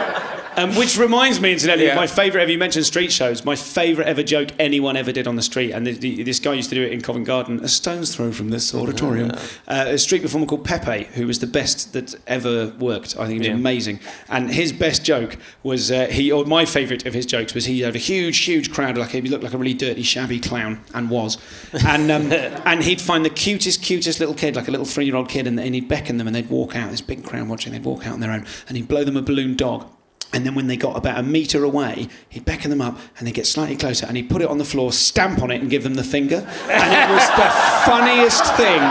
[0.57, 1.95] Um, which reminds me, incidentally, Yeah.
[1.95, 2.51] my favourite ever.
[2.51, 3.43] You mentioned street shows.
[3.43, 6.53] My favourite ever joke anyone ever did on the street, and the, the, this guy
[6.53, 9.31] used to do it in Covent Garden, a stone's throw from this auditorium.
[9.67, 13.15] Uh, a street performer called Pepe, who was the best that ever worked.
[13.17, 13.53] I think he was Yeah.
[13.55, 13.99] amazing.
[14.29, 17.81] And his best joke was uh, he, or my favourite of his jokes was he
[17.81, 18.97] had a huge, huge crowd.
[18.97, 21.37] Like he looked like a really dirty, shabby clown, and was.
[21.85, 22.31] And um,
[22.65, 25.75] and he'd find the cutest, cutest little kid, like a little three-year-old kid, and, and
[25.75, 26.91] he'd beckon them, and they'd walk out.
[26.91, 27.73] This big crowd watching.
[27.73, 29.87] They'd walk out on their own, and he'd blow them a balloon dog.
[30.35, 33.33] And then when they got about a metre away, he'd beckon them up and they'd
[33.33, 35.83] get slightly closer and he'd put it on the floor, stamp on it, and give
[35.83, 36.45] them the finger.
[36.69, 37.49] And it was the
[37.85, 38.81] funniest thing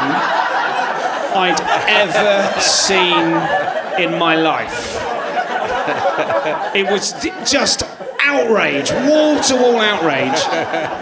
[1.36, 4.96] I'd ever seen in my life.
[6.74, 7.12] It was
[7.46, 7.82] just
[8.24, 10.38] outrage, wall to wall outrage.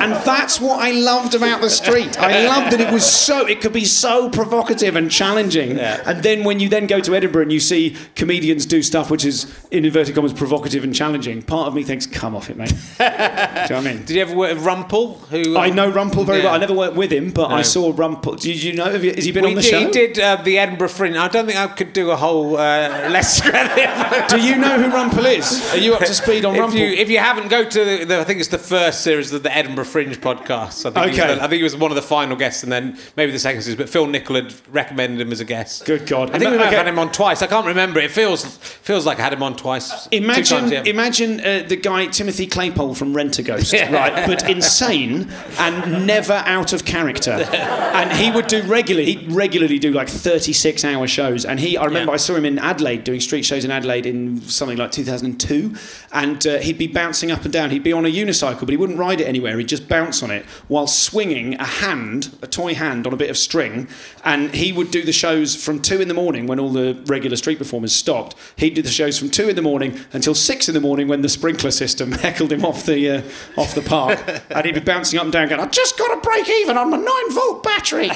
[0.01, 2.19] And that's what I loved about the street.
[2.19, 5.79] I loved that it was so, it could be so provocative and challenging.
[5.79, 9.25] And then when you then go to Edinburgh and you see comedians do stuff which
[9.25, 12.69] is, in inverted commas, provocative and challenging, part of me thinks, come off it, mate.
[12.99, 13.99] do you know what I mean?
[14.05, 15.19] Did you ever work with Rumpel?
[15.29, 16.45] Who I know Rumpel very Yeah.
[16.47, 16.55] well.
[16.55, 18.41] I never worked with him, but I saw Rumpel.
[18.41, 18.85] Did you know?
[18.91, 19.79] Have you, has he been We on the did, show?
[19.87, 21.17] He did uh, the Edinburgh Fringe.
[21.17, 22.59] I don't think I could do a whole uh,
[23.11, 25.73] less Do you know who Rumpel is?
[25.73, 26.75] Are you up to speed on if Rumpel?
[26.75, 29.43] you if you haven't, go to the, the I think it's the first series of
[29.43, 30.85] the Edinburgh Fringe podcast.
[30.87, 31.41] I think he was Okay.
[31.41, 33.77] I think he was one of the final guests, and then maybe the second series.
[33.77, 35.85] But Phil Nichol had recommended him as a guest.
[35.85, 36.31] Good God.
[36.31, 36.77] I think we might have Okay.
[36.79, 37.43] had him on twice.
[37.43, 38.01] I can't remember.
[38.01, 40.07] It feels feels like I had him on twice.
[40.09, 40.83] Imagine, times, yeah.
[40.85, 43.93] imagine uh, the guy Timothy Claypole from Rent a Ghost, Yeah.
[43.93, 44.27] right?
[44.27, 47.47] But insane and never out of character.
[47.93, 49.13] And he would do regularly.
[49.15, 51.45] He'd regularly do like thirty-six hour shows.
[51.45, 52.15] And he, I remember, Yeah.
[52.15, 55.27] I saw him in Adelaide doing street shows in Adelaide in something like two thousand
[55.27, 55.75] and two.
[56.11, 57.71] And uh, he'd be bouncing up and down.
[57.71, 59.59] He'd be on a unicycle, but he wouldn't ride it anywhere.
[59.59, 63.29] He'd just bounce on it while swinging a hand, a toy hand, on a bit
[63.29, 63.89] of string.
[64.25, 67.37] And he would do the shows from two in the morning when all the regular
[67.37, 68.37] street performers stopped.
[68.55, 71.23] He'd do the shows from two in the morning until six in the morning when
[71.23, 73.23] the sprinkler system heckled him off the uh,
[73.61, 74.21] off the park.
[74.51, 76.89] and he'd be bouncing up and down, going, "I just got to break even on
[76.89, 78.11] my nine volt battery."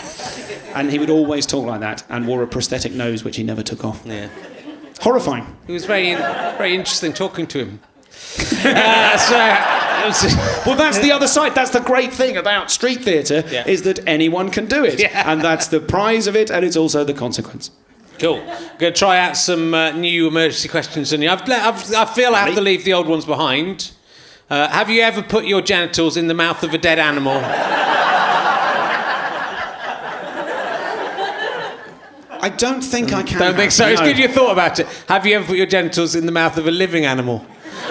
[0.77, 3.65] and he would always talk like that and wore a prosthetic nose, which he never
[3.65, 4.03] took off.
[4.07, 4.29] yeah.
[5.01, 5.45] Horrifying.
[5.67, 7.81] It was very very interesting talking to him.
[8.75, 10.29] Uh, so,
[10.67, 11.55] Well, that's the other side.
[11.55, 13.67] That's the great thing about street theatre Yeah.
[13.67, 15.31] is that anyone can do it, Yeah.
[15.31, 17.71] and that's the prize of it, and it's also the consequence.
[18.19, 18.37] Cool.
[18.37, 21.29] I'm Going to try out some uh, new emergency questions on you.
[21.29, 23.91] I've, I've, I feel I have to leave the old ones behind.
[24.49, 27.43] Uh, have you ever put your genitals in the mouth of a dead animal?
[32.39, 33.41] I don't think I can.
[33.41, 33.89] Don't think so.
[33.89, 34.87] It's good you thought about it.
[35.09, 37.45] Have you ever put your genitals in the mouth of a living animal?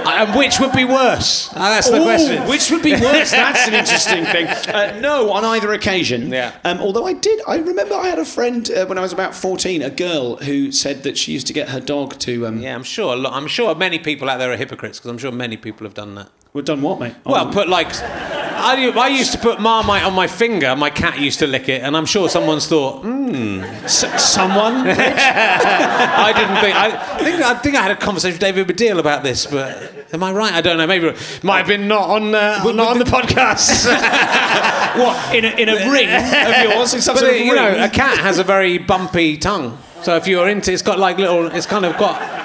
[0.05, 1.49] Uh, And which would be worse?
[1.53, 2.47] Uh, that's the Ooh, question.
[2.47, 3.31] Which would be worse?
[3.31, 4.47] That's an interesting thing.
[4.47, 6.29] Uh, no, on either occasion.
[6.31, 6.51] Yeah.
[6.63, 9.33] Um, although I did, I remember I had a friend uh, when I was about
[9.35, 12.47] fourteen, a girl who said that she used to get her dog to.
[12.47, 13.15] Um, Yeah, I'm sure.
[13.15, 15.93] lot- I'm sure many people out there are hypocrites because I'm sure many people have
[15.93, 16.29] done that.
[16.55, 17.13] Well, done what, mate?
[17.25, 17.87] Well, put like.
[18.01, 20.73] I, I used to put Marmite on my finger.
[20.73, 23.59] My cat used to lick it, and I'm sure someone's thought, hmm.
[23.83, 24.73] S- someone.
[24.87, 26.77] I didn't think.
[26.77, 30.23] I think I think I had a conversation with David Baddiel about this, but Am
[30.23, 30.53] I right?
[30.53, 30.87] I don't know.
[30.87, 31.13] Maybe
[31.43, 33.85] might have been not on uh, not on the podcast.
[34.97, 36.93] what in a, in a ring of yours?
[36.93, 39.77] In some but sort uh, of you know, a cat has a very bumpy tongue.
[40.03, 41.47] So if you're into, it's got like little.
[41.47, 42.44] It's kind of got.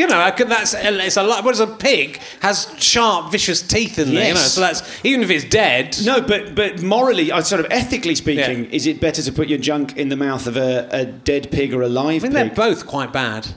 [0.00, 1.44] You know, I could, that's it's a lot.
[1.44, 4.28] Whereas a pig has sharp, vicious teeth in there.
[4.28, 4.52] You know, Yes.
[4.54, 5.94] so that's even if it's dead.
[6.06, 8.70] No, but but morally, uh, sort of ethically speaking, Yeah.
[8.70, 11.74] is it better to put your junk in the mouth of a, a dead pig
[11.74, 13.48] or a live I mean, they're both quite bad.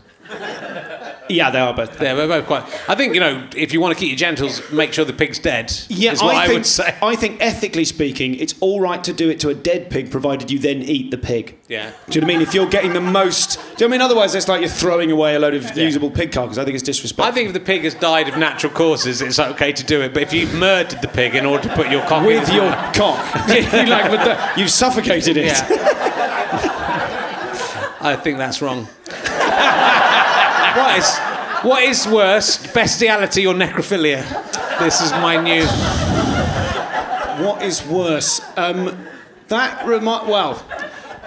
[1.30, 2.02] yeah, they are both.
[2.02, 2.64] Yeah, they're both quite.
[2.90, 5.40] I think you know, if you want to keep your genitals, make sure the pig's
[5.40, 5.72] dead.
[5.88, 6.96] Yeah, what I, think, would say.
[7.02, 10.52] I think ethically speaking, it's all right to do it to a dead pig, provided
[10.52, 11.58] you then eat the pig.
[11.70, 11.92] Yeah.
[12.10, 12.48] Do you know what I mean?
[12.48, 14.02] If you're getting the most, do you know I mean?
[14.02, 16.58] Otherwise, it's like you're throwing away a load of usable pig carcass.
[16.58, 17.26] I think it's disrespectful.
[17.26, 20.14] I think if the pig has died of natural causes, it's okay to do it.
[20.14, 22.72] But if you've murdered the pig in order to put your cock with in, your
[22.94, 25.46] cock, You like with the, you've suffocated it.
[25.48, 25.68] Yeah.
[28.02, 28.86] I think that's wrong.
[30.76, 31.18] what is
[31.64, 34.22] what is worse, bestiality or necrophilia?
[34.80, 35.66] This is my new.
[37.44, 38.42] What is worse?
[38.58, 39.08] Um,
[39.48, 40.64] that remi- well,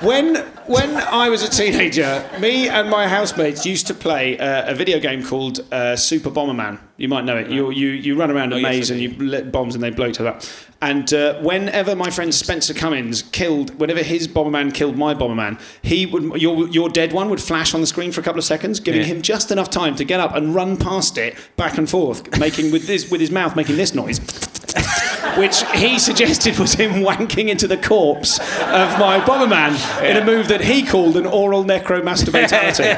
[0.00, 4.74] when when I was a teenager, me and my housemates used to play uh, a
[4.74, 6.78] video game called uh, Super Bomberman.
[6.98, 7.50] You might know it.
[7.50, 9.90] You you, you run around a Oh, maze I and you let bombs and they
[9.90, 10.42] blow each other up.
[10.80, 16.06] And uh, whenever my friend Spencer Cummins killed, whenever his Bomberman killed my Bomberman, he
[16.06, 18.80] would your your dead one would flash on the screen for a couple of seconds,
[18.80, 19.06] giving Yeah.
[19.08, 22.72] him just enough time to get up and run past it back and forth, making
[22.72, 24.18] with this with his mouth making this noise
[25.36, 30.24] which he suggested was him wanking into the corpse of my bomber Bomberman in a
[30.24, 32.96] move that he called an oral necromasturbatality.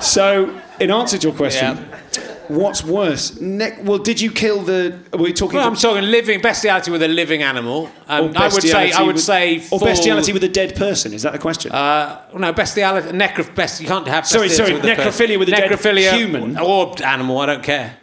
[0.02, 1.76] so, in answer to your question,
[2.48, 3.40] what's worse?
[3.40, 4.98] Ne- well, did you kill the?
[5.12, 5.58] Were we talking?
[5.58, 7.90] Well, I'm talking living bestiality with a living animal.
[8.08, 11.12] Um, I would say I would with- say or bestiality with a dead person.
[11.12, 11.72] Is that the question?
[11.72, 16.14] Uh, no, bestiality, necro, best, you can't have Sorry, sorry, with necrophilia with a dead
[16.14, 16.58] human.
[16.58, 17.38] or animal.
[17.38, 17.96] I don't care.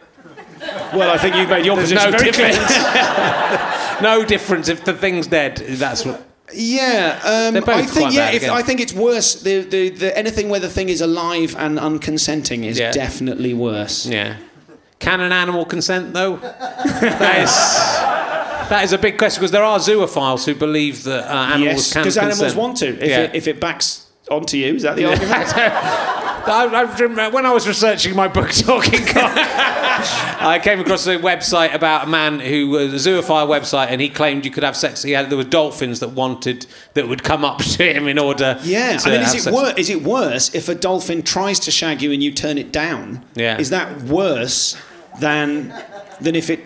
[0.94, 4.02] well, I think you've made your There's position no very clear.
[4.02, 5.58] no difference if the thing's dead.
[5.58, 6.27] That's what.
[6.54, 7.20] Yeah,
[7.54, 8.32] um, I think yeah.
[8.32, 8.50] If.
[8.50, 9.42] I think it's worse.
[9.42, 12.92] The, the, the anything where the thing is alive and unconsenting is Yeah.
[12.92, 14.06] definitely worse.
[14.06, 14.38] Yeah.
[15.00, 16.38] Can an animal consent though?
[16.38, 18.70] that is.
[18.70, 21.94] That is a big question because there are zoophiles who believe that uh, animals yes,
[21.94, 22.88] can because animals want to.
[22.88, 23.20] If, Yeah.
[23.20, 25.34] it, if it backs onto you, is that the argument?
[26.48, 31.18] I, I remember when I was researching my book, Talking Cock, I came across a
[31.18, 34.78] website about a man who was a zoophile website, and he claimed you could have
[34.78, 35.04] sex.
[35.04, 38.60] He had there were dolphins that wanted that would come up to him in order.
[38.64, 41.60] Yeah, to I mean, have is it, wor- is it worse if a dolphin tries
[41.62, 43.26] to shag you and you turn it down?
[43.36, 43.58] Yeah.
[43.58, 44.78] Is that worse
[45.20, 45.74] than
[46.22, 46.62] than if it?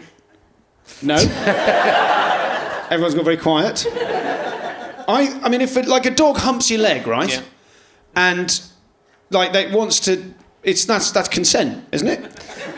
[1.02, 1.16] No.
[2.92, 3.88] Everyone's got very quiet.
[5.08, 7.32] I I mean, if it, like a dog humps your leg, right?
[7.32, 7.42] Yeah.
[8.16, 8.62] And
[9.30, 12.20] like that wants to, it's that's that's consent, isn't it?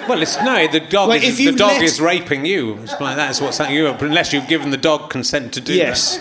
[0.08, 0.68] Well, it's no.
[0.68, 2.78] The dog Like, is the dog let- is raping you.
[2.84, 6.20] It's like that's what's happening you, unless you've given the dog consent to do Yes.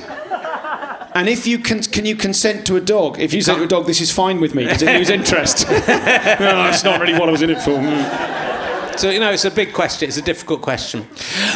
[1.14, 3.20] And if you can, can you consent to a dog?
[3.20, 5.68] If you say to a dog, "This is fine with me," does it lose interest?
[5.70, 8.98] no, that's not really what I was in it for.
[8.98, 10.08] So you know, it's a big question.
[10.08, 11.06] It's a difficult question.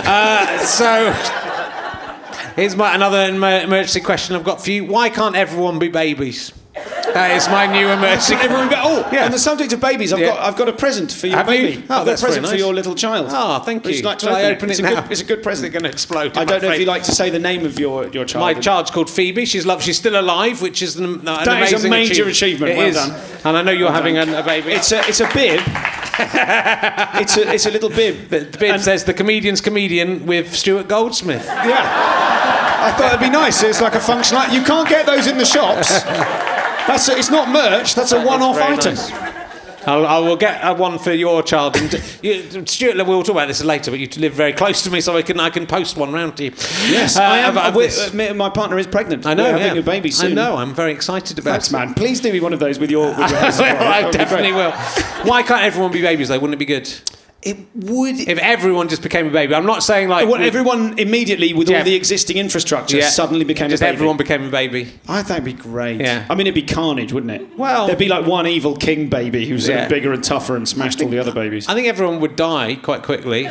[0.05, 1.13] Uh, so.
[2.55, 4.87] Here's my, another emergency question I've got for you.
[4.87, 6.53] Why can't everyone be babies?
[7.15, 8.35] That is my new emergency.
[8.35, 9.25] Everyone oh, Yeah.
[9.25, 10.27] on the subject of babies, I've Yeah.
[10.29, 11.79] got I've got a present for your Have you?
[11.79, 13.29] Oh, I've got a that's very present for your little child.
[13.31, 14.01] Oh, thank Would you.
[14.01, 15.01] you like to Shall I open, open it's it a now?
[15.01, 15.63] Good, it's a good present.
[15.73, 16.37] They're going to explode.
[16.37, 16.81] I don't know if afraid.
[16.81, 18.43] you like to say the name of your, your child.
[18.45, 19.47] My child's called Phoebe.
[19.47, 19.83] She's love.
[19.83, 22.73] She's still alive, which is an, an That is a amazing major achievement.
[22.73, 22.97] It Well is.
[22.97, 23.21] done.
[23.45, 24.29] And I know you're Well having done.
[24.31, 24.73] a, a baby.
[24.73, 25.61] It's a it's a bib.
[27.23, 28.29] it's a it's a little bib.
[28.29, 31.47] the, the bib And- says the comedian's comedian with Stuart Goldsmith.
[31.47, 32.13] Yeah.
[32.79, 33.63] I thought it'd be nice.
[33.63, 34.37] It's like a function.
[34.53, 36.05] You can't get those in the shops.
[36.87, 37.95] That's a, it's not merch.
[37.95, 38.95] That's a one-off very item.
[38.95, 39.13] nice.
[39.89, 41.77] I'll, I will get uh, one for your child.
[41.77, 43.93] And you, Stuart, we'll talk about this later.
[43.93, 46.37] But you live very close to me, so I can I can post one round
[46.39, 46.51] to you.
[46.89, 47.57] Yes, Uh, I am.
[47.57, 47.75] of- of
[48.15, 49.27] we- uh, my partner is pregnant.
[49.27, 49.45] I know.
[49.53, 50.33] We're having a baby soon.
[50.33, 50.57] I know.
[50.57, 51.73] I'm very excited about Thanks, it.
[51.73, 51.95] man.
[51.95, 53.11] Please do me one of those with your.
[53.11, 54.73] With your hands Well, I definitely will.
[55.23, 56.39] Why can't everyone be babies though?
[56.41, 56.93] Wouldn't it be good
[57.47, 58.19] It would.
[58.21, 59.55] if everyone just became a baby?
[59.55, 61.79] I'm not saying like Well, everyone immediately with Yeah.
[61.79, 63.09] all the existing infrastructure Yeah.
[63.09, 63.95] suddenly became just a baby.
[63.95, 64.89] everyone became a baby.
[65.09, 66.01] I think it'd be great.
[66.01, 66.25] Yeah.
[66.29, 67.47] I mean, it'd be carnage, wouldn't it?
[67.57, 69.87] Well- there'd be like one evil king baby who's Yeah.
[69.89, 71.67] bigger and tougher and smashed all the other babies.
[71.69, 73.45] I think everyone would die quite quickly,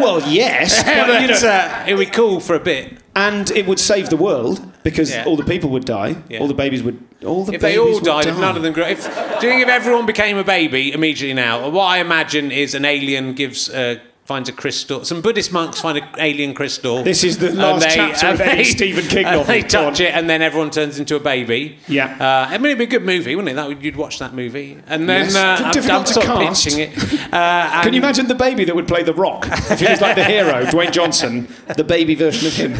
[0.00, 2.94] Well, yes, but, but, you know, uh, it would be cool for a bit.
[3.14, 5.24] and it would save the world because Yeah.
[5.26, 6.16] all the people would die.
[6.28, 6.40] Yeah.
[6.40, 6.98] All the babies would.
[7.24, 8.30] All the If they all died, die.
[8.30, 9.04] if none of them grew, if
[9.40, 12.84] do you think if everyone became a baby immediately now, what I imagine is an
[12.84, 15.04] alien gives uh, finds a crystal.
[15.04, 17.02] Some Buddhist monks find an alien crystal.
[17.02, 19.42] This is the last chapter of any Stephen King novel.
[19.44, 21.78] They touch it, and then everyone turns into a baby.
[21.88, 22.16] Yeah.
[22.20, 23.54] Uh, I mean, it'd be a good movie, wouldn't it?
[23.56, 25.34] That would, you'd watch that movie, and then Yes.
[25.34, 26.64] uh, Difficult I'm to cast.
[26.64, 27.18] pitching it.
[27.32, 29.46] Uh, Can you imagine the baby that would play The Rock?
[29.70, 32.72] If he was like the hero, Dwayne Johnson, the baby version of him.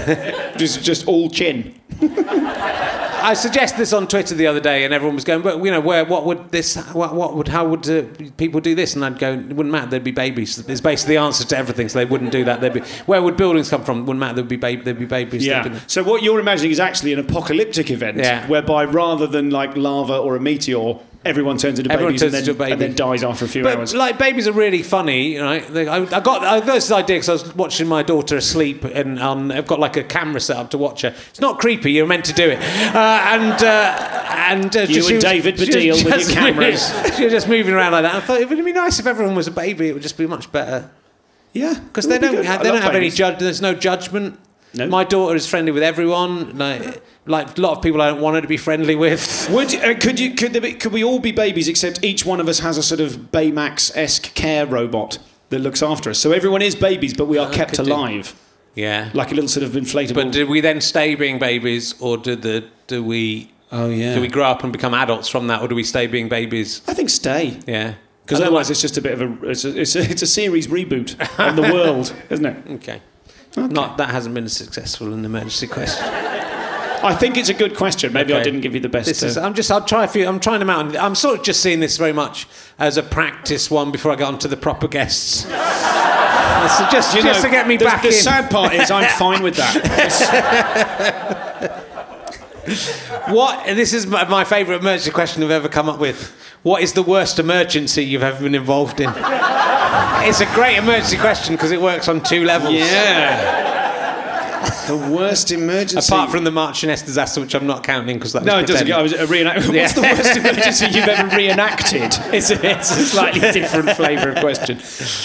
[0.58, 1.74] Just, just all chin.
[3.24, 5.80] I suggested this on Twitter the other day, and everyone was going, "But you know,
[5.80, 6.04] where?
[6.04, 6.76] What would this?
[6.92, 7.46] What, what would?
[7.48, 8.02] How would uh,
[8.36, 9.90] people do this?" And I'd go, "It wouldn't matter.
[9.90, 10.58] There'd be babies.
[10.68, 11.88] It's basically the answer to everything.
[11.88, 12.60] So they wouldn't do that.
[12.60, 12.80] They'd be.
[13.06, 14.00] Where would buildings come from?
[14.00, 14.34] Wouldn't matter.
[14.36, 14.82] There'd be baby.
[14.82, 15.46] There'd be babies.
[15.46, 15.68] Yeah.
[15.68, 18.46] be- So what you're imagining is actually an apocalyptic event, Yeah.
[18.48, 22.44] whereby rather than like lava or a meteor, everyone turns into Everyone babies turns and,
[22.46, 22.72] then, into baby.
[22.72, 23.94] and then dies after a few But hours.
[23.94, 25.66] like babies are really funny, right?
[25.66, 28.84] They, I, I got I got this idea because I was watching my daughter asleep,
[28.84, 31.14] and um, I've got like a camera set up to watch her.
[31.30, 31.92] It's not creepy.
[31.92, 35.56] You're meant to do it, uh, and uh, and uh, You just- and was- David
[35.56, 36.92] Baddiel with your cameras.
[36.94, 38.14] moving- she was just moving around like that.
[38.14, 39.88] I thought it would be nice if everyone was a baby.
[39.88, 40.90] It would just be much better
[41.54, 43.38] yeah, because they don't have, they don't have any judge.
[43.38, 44.38] There's no judgment.
[44.74, 44.86] No.
[44.86, 46.56] My daughter is friendly with everyone.
[46.56, 49.48] Like like a lot of people I don't want her to be friendly with.
[49.52, 52.40] Would uh, could you could there be, could we all be babies except each one
[52.40, 55.18] of us has a sort of Baymax esque care robot
[55.50, 56.18] that looks after us?
[56.18, 57.92] So everyone is babies, but we are kept could do.
[57.92, 58.34] alive,
[58.74, 59.10] Yeah.
[59.14, 60.14] like a little sort of inflatable.
[60.14, 64.14] But do we then stay being babies, or do the do we oh yeah.
[64.14, 66.82] do we grow up and become adults from that, or do we stay being babies?
[66.88, 67.58] I think stay.
[67.66, 67.94] Yeah.
[68.24, 70.66] Because otherwise, it's just a bit of a it's a, it's a it's a series
[70.68, 72.56] reboot of the world, isn't it?
[72.72, 73.00] okay.
[73.56, 76.04] Not that hasn't been successful an emergency question.
[77.04, 78.12] I think it's a good question.
[78.12, 79.06] Maybe I didn't give you the best.
[79.06, 79.36] This is.
[79.36, 79.70] uh, I'm just.
[79.70, 80.26] I'll try a few.
[80.26, 80.96] I'm trying them out.
[80.96, 82.46] I'm sort of just seeing this very much
[82.78, 85.42] as a practice one before I get on to the proper guests.
[85.42, 85.48] so
[86.90, 88.14] just, you just know, to get me the, back the in.
[88.14, 89.78] sad part is I'm fine with that.
[93.28, 93.66] What?
[93.66, 96.32] This is my, my favourite emergency question I've ever come up with.
[96.62, 99.10] What is the worst emergency you've ever been involved in?
[99.16, 102.74] it's a great emergency question because it works on two levels.
[102.74, 103.71] yeah.
[104.86, 106.12] The worst emergency.
[106.14, 108.86] Apart from the Marchioness disaster, which I'm not counting because that was No, it doesn't.
[108.86, 108.98] pretend.
[108.98, 109.82] I was uh, a reenact- Yeah.
[109.82, 112.14] What's the worst emergency you've ever reenacted?
[112.32, 114.78] It's a, it's a slightly different flavour of question.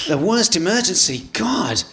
[0.07, 1.27] The worst emergency?
[1.33, 1.83] God.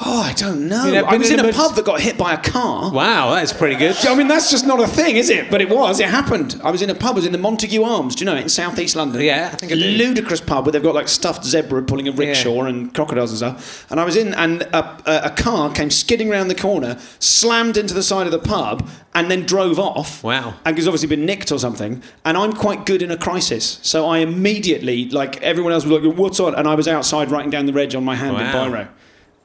[0.00, 0.86] Oh, I don't know.
[0.86, 2.90] You never I was in a pub that got hit by a car.
[2.92, 3.96] Wow, that is pretty good.
[4.04, 5.52] I mean, that's just not a thing, is it?
[5.52, 6.00] But it was.
[6.00, 6.60] It happened.
[6.64, 7.12] I was in a pub.
[7.12, 8.16] I was in the Montague Arms.
[8.16, 9.22] Do you know it in South East London?
[9.22, 9.80] Yeah, I think I do.
[9.80, 13.86] Ludicrous pub where they've got like stuffed zebra pulling a rickshaw and crocodiles and stuff.
[13.88, 17.76] And I was in, and a, a, a car came skidding round the corner, slammed
[17.76, 20.24] into the side of the pub, and then drove off.
[20.24, 20.54] Wow.
[20.64, 22.02] And it's obviously been nicked or something.
[22.24, 26.16] And I'm quite good in a crisis, so I immediately, like everyone else, was like,
[26.16, 28.88] "What's on?" And I was outside writing down the reg on my hand in biro.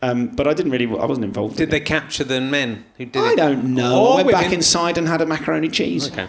[0.02, 0.86] Um, but I didn't really.
[0.86, 1.58] I wasn't involved.
[1.58, 1.86] Did in they it.
[1.86, 3.36] capture the men who did I it?
[3.36, 4.02] don't know.
[4.08, 6.10] Or I went back inside and had a macaroni cheese.
[6.10, 6.28] Okay.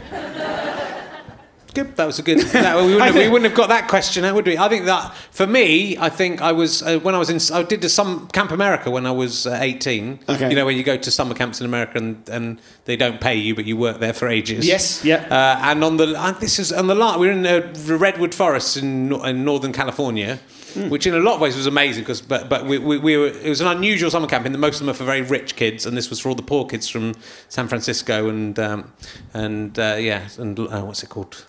[1.72, 1.96] Good.
[1.96, 2.40] That was a good.
[2.40, 4.59] That, we, wouldn't have, we wouldn't have got that question, would we?
[4.59, 7.56] I think that for me, I think I was uh, when I was in.
[7.56, 10.20] I did some Camp America when I was uh, 18.
[10.28, 10.50] Okay.
[10.50, 13.37] You know, when you go to summer camps in America and, and they don't pay
[13.37, 14.66] you, but you work there for ages.
[14.66, 15.26] Yes, yeah.
[15.30, 18.35] Uh, and on the uh, this is on the la- we were in the redwood
[18.35, 20.40] forests in, in northern California.
[20.74, 20.88] Hmm.
[20.88, 23.26] Which in a lot of ways was amazing because, but but we, we, we were
[23.26, 25.56] it was an unusual summer camp in that most of them are for very rich
[25.56, 27.14] kids and this was for all the poor kids from
[27.48, 28.92] San Francisco and um,
[29.35, 31.44] and uh, yeah and uh, what's it called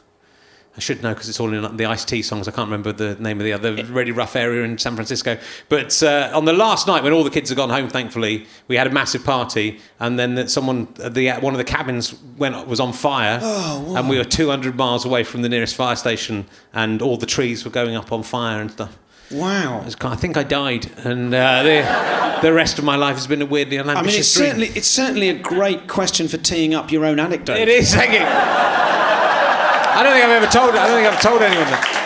[0.76, 2.48] I should know because it's all in the Ice-T songs.
[2.48, 5.38] I can't remember the name of the other really rough area in San Francisco.
[5.68, 8.78] But uh, on the last night, when all the kids had gone home, thankfully, we
[8.78, 12.80] had a massive party, and then that someone, the one of the cabins went was
[12.80, 17.18] on fire, and we were 200 miles away from the nearest fire station, and all
[17.18, 18.98] the trees were going up on fire and stuff.
[19.32, 19.86] Wow.
[20.02, 23.46] I think I died, and uh, the, the rest of my life has been a
[23.46, 24.48] weirdly I mean, it's dream.
[24.48, 27.58] certainly it's certainly a great question for teeing up your own anecdote.
[27.58, 27.94] It is.
[27.94, 28.20] Thank you.
[28.22, 30.76] I don't think I've ever told.
[30.76, 32.01] I don't think I've told anyone that.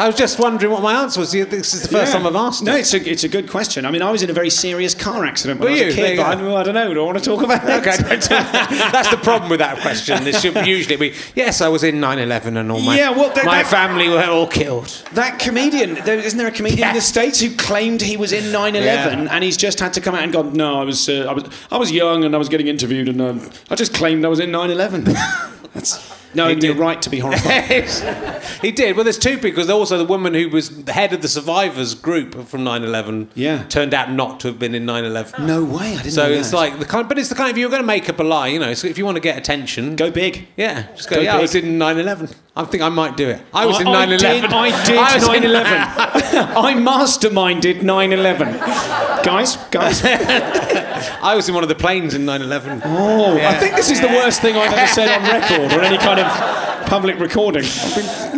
[0.00, 1.32] I was just wondering what my answer was.
[1.32, 2.18] This is the first Yeah.
[2.18, 2.62] time I've asked.
[2.62, 2.80] No, it.
[2.80, 3.84] it's a, it's a good question.
[3.84, 6.02] I mean, I was in a very serious car accident when Were I was you?
[6.04, 6.18] a kid.
[6.20, 6.94] I, I don't know.
[6.94, 7.80] Do I want to talk about that.
[7.80, 8.16] Okay,
[8.92, 10.22] that's the problem with that question.
[10.22, 13.44] This should usually be yes, I was in 9/11 and all my Yeah, well, that-
[13.44, 14.86] my that- family were all killed.
[15.14, 16.88] That comedian, there, isn't there a comedian Yeah.
[16.90, 19.28] in the States who claimed he was in 9/11 Yeah.
[19.34, 21.44] and he's just had to come out and gone, no, I was, uh, I was,
[21.72, 24.38] I was young and I was getting interviewed and um, I just claimed I was
[24.40, 25.04] in 9/11.
[25.74, 25.98] That's
[26.34, 26.80] knowing your did.
[26.80, 27.84] right to be horrified.
[28.62, 28.94] he did.
[28.96, 32.34] Well, there's two because also the woman who was the head of the survivors group
[32.46, 33.64] from 9/11 Yeah.
[33.64, 35.38] turned out not to have been in 9/11.
[35.46, 36.56] no way, I didn't So know it's that.
[36.56, 38.48] like the kind, but it's the kind of you're going to make up a lie,
[38.48, 38.74] you know.
[38.74, 40.48] So if you want to get attention, go big.
[40.56, 41.16] Yeah, just go.
[41.16, 42.34] Go yeah, I was in 9/11.
[42.56, 43.40] I think I might do it.
[43.54, 44.18] I was in 9/11.
[44.18, 46.56] did, I did I was in- 9/11.
[46.56, 49.22] I masterminded 9/11.
[49.24, 50.02] guys, guys.
[51.22, 52.82] I was in one of the planes in 9/11.
[52.84, 55.98] Oh, I think this is the worst thing I've ever said on record or any
[55.98, 56.27] kind of
[56.86, 57.64] public recording.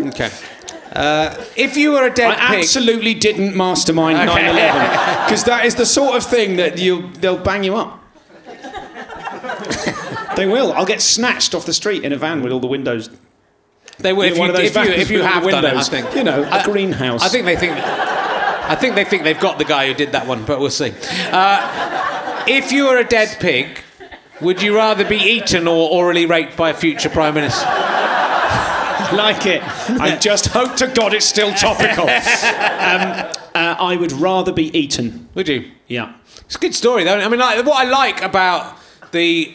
[0.09, 0.31] Okay.
[1.57, 5.87] If you were a dead I pig, absolutely didn't mastermind 9/11 because that is the
[5.87, 8.03] sort of thing that you they'll bang you up.
[10.37, 10.73] they will.
[10.73, 13.11] I'll get snatched off the street in a van with all the windows.
[13.99, 14.25] they will.
[14.25, 16.15] If you, one of those if you, if you have the done it, I think
[16.15, 17.23] You know, a greenhouse.
[17.23, 17.77] I think they think.
[17.77, 20.95] I think they think they've got the guy who did that one, but we'll see.
[21.33, 23.83] Uh, if you were a dead pig,
[24.41, 27.67] would you rather be eaten or orally raped by a future prime minister?
[29.17, 29.63] like it.
[30.01, 32.05] I just hope to God it's still topical.
[32.09, 32.11] um,
[33.55, 35.29] uh, I would rather be eaten.
[35.35, 35.71] Would you?
[35.89, 36.15] Yeah.
[36.43, 37.19] It's a good story, though.
[37.19, 38.77] I mean, like, what I like about
[39.13, 39.55] the,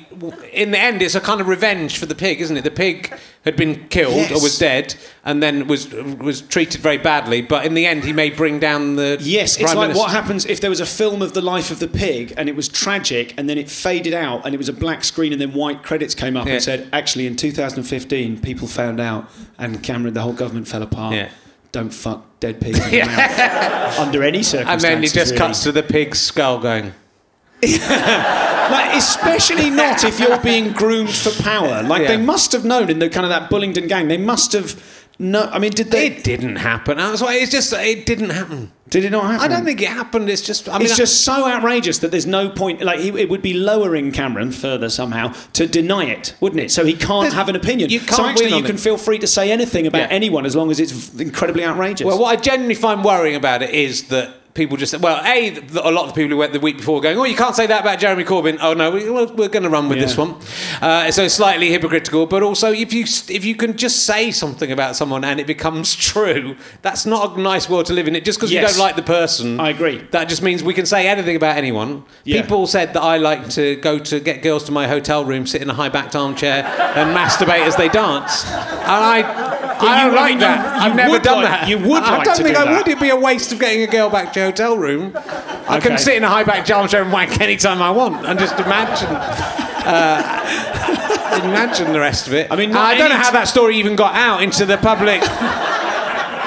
[0.53, 2.63] in the end, it's a kind of revenge for the pig, isn't it?
[2.63, 7.41] The pig had been killed or was dead, and then was was treated very badly.
[7.43, 10.01] But in the end, he may bring down the Yes, prime it's like minister.
[10.01, 12.55] what happens if there was a film of the life of the pig and it
[12.55, 15.53] was tragic and then it faded out and it was a black screen and then
[15.53, 16.53] white credits came up Yeah.
[16.53, 19.29] and said, actually, in 2015, people found out
[19.59, 21.13] and Cameron, the whole government fell apart.
[21.13, 21.29] Yeah.
[21.71, 24.83] Don't fuck dead pigs in the mouth under any circumstances.
[24.85, 25.37] And then he just really.
[25.37, 26.93] cuts to the pig's skull, going.
[28.65, 31.83] Like, especially not if you're being groomed for power.
[31.83, 32.07] Like Yeah.
[32.09, 34.07] they must have known in the kind of that Bullingdon gang.
[34.07, 34.81] They must have.
[35.17, 36.07] No, I mean, did they?
[36.07, 36.97] It didn't happen.
[36.97, 38.71] That's why it's just it didn't happen.
[38.89, 39.39] did it not happen?
[39.39, 40.29] I don't think it happened.
[40.29, 40.67] It's just.
[40.67, 42.81] I mean, it's just so outrageous that there's no point.
[42.81, 46.71] Like he, it would be lowering Cameron further somehow to deny it, wouldn't it?
[46.71, 47.91] So he can't have an opinion.
[47.91, 48.79] you can't so actually, you can it.
[48.81, 50.15] feel free to say anything about Yeah.
[50.15, 52.03] anyone as long as it's incredibly outrageous.
[52.05, 55.49] Well, what I genuinely find worrying about it is that people just said, well, a
[55.83, 57.67] a lot of the people who went the week before going, oh, you can't say
[57.67, 58.57] that about Jeremy Corbyn.
[58.61, 60.35] Oh no, we, we're, we're going to run with this one.
[60.81, 64.71] Uh, so it's slightly hypocritical, but also if you if you can just say something
[64.71, 68.15] about someone and it becomes true, that's not a nice world to live in.
[68.15, 69.59] It just because you don't like the person.
[69.59, 69.97] I agree.
[70.11, 72.05] That just means we can say anything about anyone.
[72.23, 72.41] Yeah.
[72.41, 75.61] People said that I like to go to get girls to my hotel room, sit
[75.61, 78.45] in a high backed armchair, and masturbate as they dance.
[78.45, 80.59] And I, I you- don't like that.
[80.75, 81.67] you- I've you never done like- that.
[81.69, 82.71] you would I like don't think do I that.
[82.77, 82.87] would.
[82.87, 85.17] It'd be a waste of getting a girl back to your hotel room.
[85.67, 88.59] I can sit in a high back armchair and wank anytime I want, and just
[88.59, 89.09] imagine.
[89.85, 92.47] Uh, imagine the rest of it.
[92.51, 95.21] I mean, I don't know how that story even got out into the public.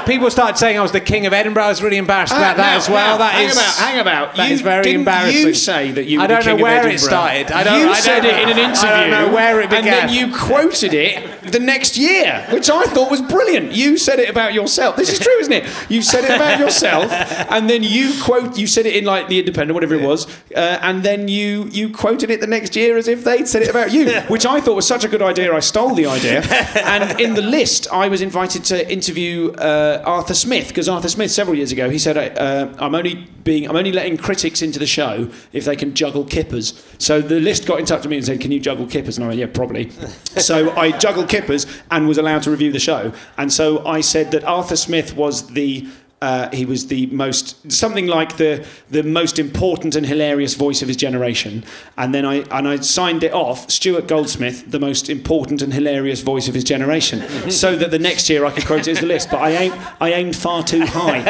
[0.08, 1.64] People started saying I was the king of Edinburgh.
[1.64, 3.18] I was really embarrassed about that now, as well.
[3.18, 4.36] now, that hang is about, hang about.
[4.36, 5.46] that you, is very embarrassing.
[5.48, 6.20] You say that you.
[6.20, 7.52] I don't the know where it started.
[7.52, 8.88] I don't- You I don't said it in an interview.
[8.88, 9.86] I don't know where it began.
[9.86, 13.72] And then you quoted it the next year, which I thought was brilliant.
[13.72, 14.96] You said it about yourself.
[14.96, 15.66] This is true, isn't it?
[15.90, 17.12] You said it about yourself,
[17.50, 18.56] and then you quote.
[18.58, 21.90] You said it in like the Independent, whatever it was, uh, and then you you
[21.90, 24.74] quoted it the next year as if they'd said it about you, which I thought
[24.74, 25.54] was such a good idea.
[25.54, 26.42] I stole the idea,
[26.84, 31.30] and in the list, I was invited to interview uh, Arthur Smith because Arthur Smith
[31.30, 34.86] several years ago he said, uh, "I'm only being, I'm only letting critics into the
[34.86, 38.26] show if they can juggle kippers." So the list got in touch with me and
[38.26, 39.90] said, "Can you juggle kippers?" And I went, "Yeah, probably."
[40.36, 43.12] so I juggled kippers and was allowed to review the show.
[43.36, 45.86] And so I said that Arthur Smith was the
[46.20, 50.88] uh, he was the most something like the the most important and hilarious voice of
[50.88, 51.64] his generation.
[51.96, 56.22] And then I and I signed it off Stuart Goldsmith, the most important and hilarious
[56.22, 59.06] voice of his generation, so that the next year I could quote it as the
[59.06, 59.30] list.
[59.30, 61.22] But I aimed I aimed far too high.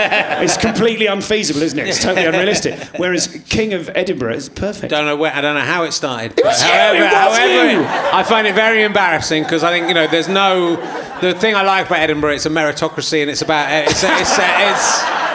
[0.42, 1.88] It's completely unfeasible, isn't it?
[1.88, 2.78] It's totally unrealistic.
[2.96, 4.90] Whereas King of Edinburgh is perfect.
[4.90, 6.38] don't know where I don't know how it started.
[6.38, 8.18] It was but you, however, it was however you.
[8.18, 10.76] I find it very embarrassing because I think you know there's no
[11.20, 14.77] the thing I like about Edinburgh it's a meritocracy and it's about it's it's, it's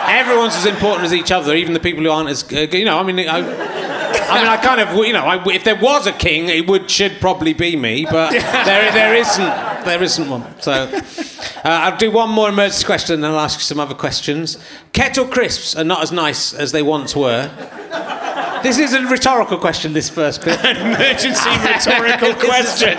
[0.08, 2.98] everyone's as important as each other even the people who aren't as uh, you know
[2.98, 6.12] I mean I, I mean I kind of you know I, if there was a
[6.12, 8.32] king it would should probably be me but
[8.66, 11.00] there there isn't there isn't one so uh,
[11.64, 14.58] I'll do one more emergency question and then I'll ask you some other questions
[14.92, 17.50] kettle crisps are not as nice as they once were.
[18.64, 20.58] This is a rhetorical question, this first bit.
[20.64, 22.98] Emergency rhetorical question.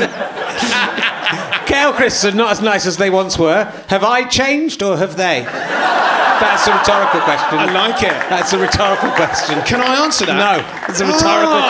[1.84, 3.64] Kettle crisps are not as nice as they once were.
[3.88, 5.42] Have I changed or have they?
[5.42, 7.58] That's a rhetorical question.
[7.58, 8.08] I like it.
[8.30, 9.60] That's a rhetorical question.
[9.66, 10.34] Can I answer that?
[10.38, 11.68] No, it's a rhetorical Oh.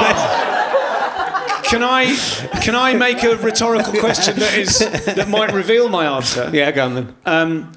[1.58, 1.68] question.
[1.68, 2.14] Can I
[2.62, 6.48] can I make a rhetorical question that is that might reveal my answer?
[6.52, 7.14] Yeah, go on then.
[7.26, 7.72] Um,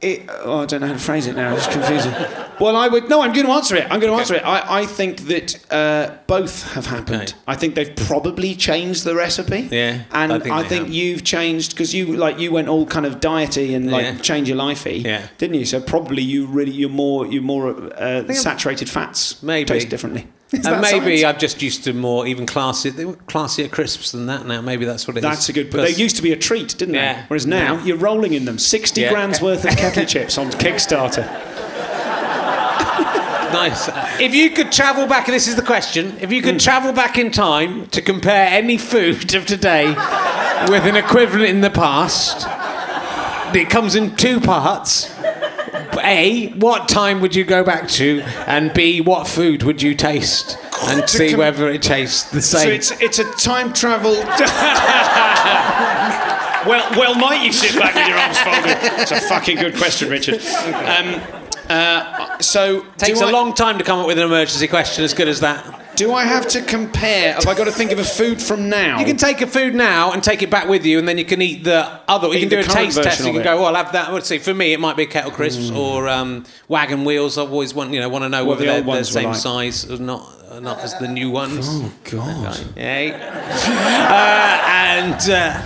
[0.00, 1.56] it, oh, I don't know how to phrase it now.
[1.56, 2.12] It's confusing.
[2.60, 3.08] Well, I would.
[3.08, 3.84] No, I'm going to answer it.
[3.90, 4.44] I'm going to answer it.
[4.44, 7.22] I, I think that uh, both have happened.
[7.22, 7.32] Okay.
[7.48, 9.68] I think they've probably changed the recipe.
[9.70, 10.88] Yeah, and I I think think, they have.
[10.90, 14.18] you've changed because you like you went all kind of diety and like Yeah.
[14.18, 15.26] change your lifey, Yeah.
[15.38, 15.64] didn't you?
[15.64, 19.66] So probably you really you're more you're more uh, saturated fats Maybe.
[19.68, 20.26] taste differently.
[20.50, 21.34] Is And maybe science?
[21.34, 24.62] I'm just used to more even classy, they were classier crisps than that now.
[24.62, 25.22] Maybe that's what it is.
[25.22, 25.70] That's a good.
[25.70, 27.00] But they used to be a treat, didn't they?
[27.00, 27.24] Yeah.
[27.28, 27.84] Whereas now Yeah.
[27.84, 28.58] you're rolling in them.
[28.58, 29.10] Sixty Yeah.
[29.10, 31.26] grand's worth of kettle chips on Kickstarter.
[33.52, 33.88] Nice.
[34.20, 36.16] If you could travel back, and this is the question.
[36.20, 36.58] If you could Hmm.
[36.58, 39.86] travel back in time to compare any food of today
[40.68, 42.46] with an equivalent in the past,
[43.54, 45.08] it comes in two parts.
[46.08, 48.22] A, what time would you go back to?
[48.46, 50.56] And B, what food would you taste?
[50.88, 52.62] And to see com- whether it tastes the same.
[52.62, 54.12] So it's it's a time travel.
[56.66, 59.00] well, well, might you sit back with your arms folded?
[59.02, 60.40] It's a fucking good question, Richard.
[60.74, 61.20] Um,
[61.68, 65.04] uh, so takes do a I- long time to come up with an emergency question
[65.04, 65.64] as good as that.
[65.98, 67.34] Do I have to compare?
[67.34, 69.00] Have I got to think of a food from now?
[69.00, 71.24] You can take a food now and take it back with you, and then you
[71.24, 72.28] can eat the other.
[72.28, 73.26] You can do a taste test.
[73.26, 74.12] You can go, well, I'll have that.
[74.12, 74.38] Let's see.
[74.38, 77.36] For me, it might be kettle crisps or um, wagon wheels.
[77.36, 79.36] I always want, you know, want to know What whether the they're the same like.
[79.38, 81.66] size or not, not as the new ones.
[81.68, 82.76] Oh God!
[82.76, 83.12] Yay.
[83.12, 85.60] uh, and uh,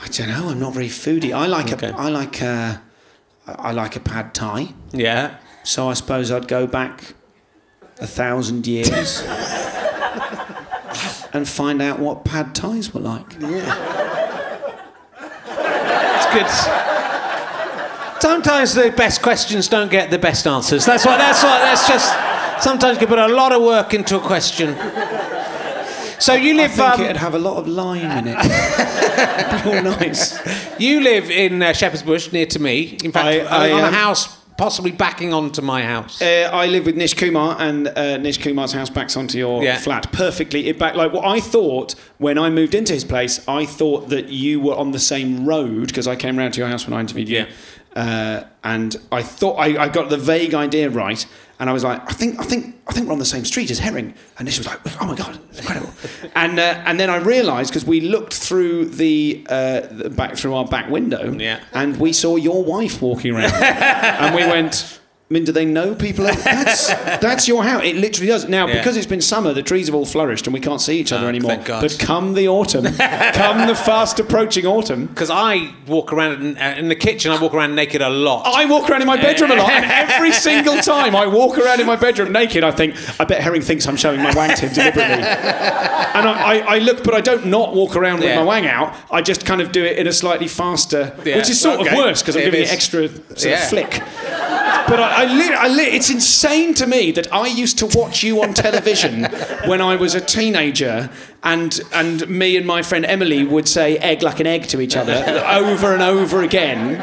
[0.00, 0.48] I don't know.
[0.50, 1.32] I'm not very foodie.
[1.32, 1.88] I like Okay.
[1.88, 1.96] a.
[1.96, 2.80] I like a.
[3.48, 4.74] I like a pad thai.
[4.92, 7.14] yeah, So I suppose I'd go back
[8.00, 9.22] a thousand years
[11.32, 13.34] and find out what pad thais were like.
[13.40, 13.74] Yeah.
[16.16, 16.48] it's good.
[18.20, 20.84] Sometimes the best questions don't get the best answers.
[20.84, 21.16] That's why.
[21.18, 21.58] That's why.
[21.60, 22.12] That's just.
[22.62, 24.74] Sometimes you can put a lot of work into a question.
[26.20, 26.72] So you live.
[26.80, 28.36] I think um, it'd have a lot of lime in it.
[28.44, 30.80] It'd be all nice.
[30.80, 32.98] You live in uh, Shepherd's Bush, near to me.
[33.04, 36.20] In fact, I- I, on a um, house possibly backing onto my house.
[36.20, 39.78] Uh, I live with Nish Kumar, and uh, Nish Kumar's house backs onto your Yeah.
[39.78, 40.66] flat perfectly.
[40.66, 43.40] It back like what I thought when I moved into his place.
[43.48, 46.68] I thought that you were on the same road because I came round to your
[46.68, 47.46] house when I interviewed you, Yeah.
[47.96, 51.24] Uh, and I thought I, I got the vague idea right.
[51.60, 53.68] And I was like, I think, I think, I think we're on the same street
[53.72, 54.14] as Herring.
[54.38, 55.90] And Nish was like, Oh my god, it's incredible.
[56.36, 60.54] and uh, and then I realised because we looked through the, uh, the back through
[60.54, 61.60] our back window, Yeah.
[61.72, 65.00] and we saw your wife walking around, and we went.
[65.30, 66.26] I mean, do they know people?
[66.26, 66.86] Are, that's
[67.20, 67.84] that's your house.
[67.84, 68.48] It literally does.
[68.48, 68.78] Now, Yeah.
[68.78, 71.26] because it's been summer, the trees have all flourished and we can't see each other
[71.26, 71.50] Oh, anymore.
[71.50, 71.82] thank God.
[71.82, 76.74] But come the autumn, come the fast approaching autumn, Because I walk around in, uh,
[76.78, 78.44] in the kitchen, I walk around naked a lot.
[78.46, 81.80] I walk around in my bedroom a lot, and every single time I walk around
[81.80, 84.66] in my bedroom naked, I think, I bet Herring thinks I'm showing my wang to
[84.66, 85.24] him deliberately.
[85.24, 88.36] and I, I, I look, but I don't not walk around with Yeah.
[88.36, 88.94] my wang out.
[89.10, 91.36] I just kind of do it in a slightly faster, Yeah.
[91.36, 91.90] which is sort Okay.
[91.90, 94.00] of worse because I'm giving it extra sort of flick.
[94.88, 98.54] But I, I, I it's insane to me that I used to watch you on
[98.54, 99.24] television
[99.66, 101.10] when I was a teenager,
[101.42, 104.96] and and me and my friend Emily would say "egg like an egg" to each
[104.96, 105.14] other
[105.48, 107.00] over and over again.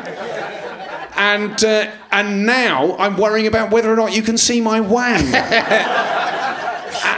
[1.18, 5.34] And uh, and now I'm worrying about whether or not you can see my wang.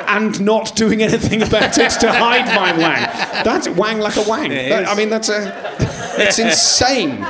[0.10, 3.44] And not doing anything about it to hide my wang.
[3.44, 4.50] That's wang like a wang.
[4.50, 4.88] That-.
[4.88, 6.07] I mean, that's a.
[6.20, 7.26] It's insane.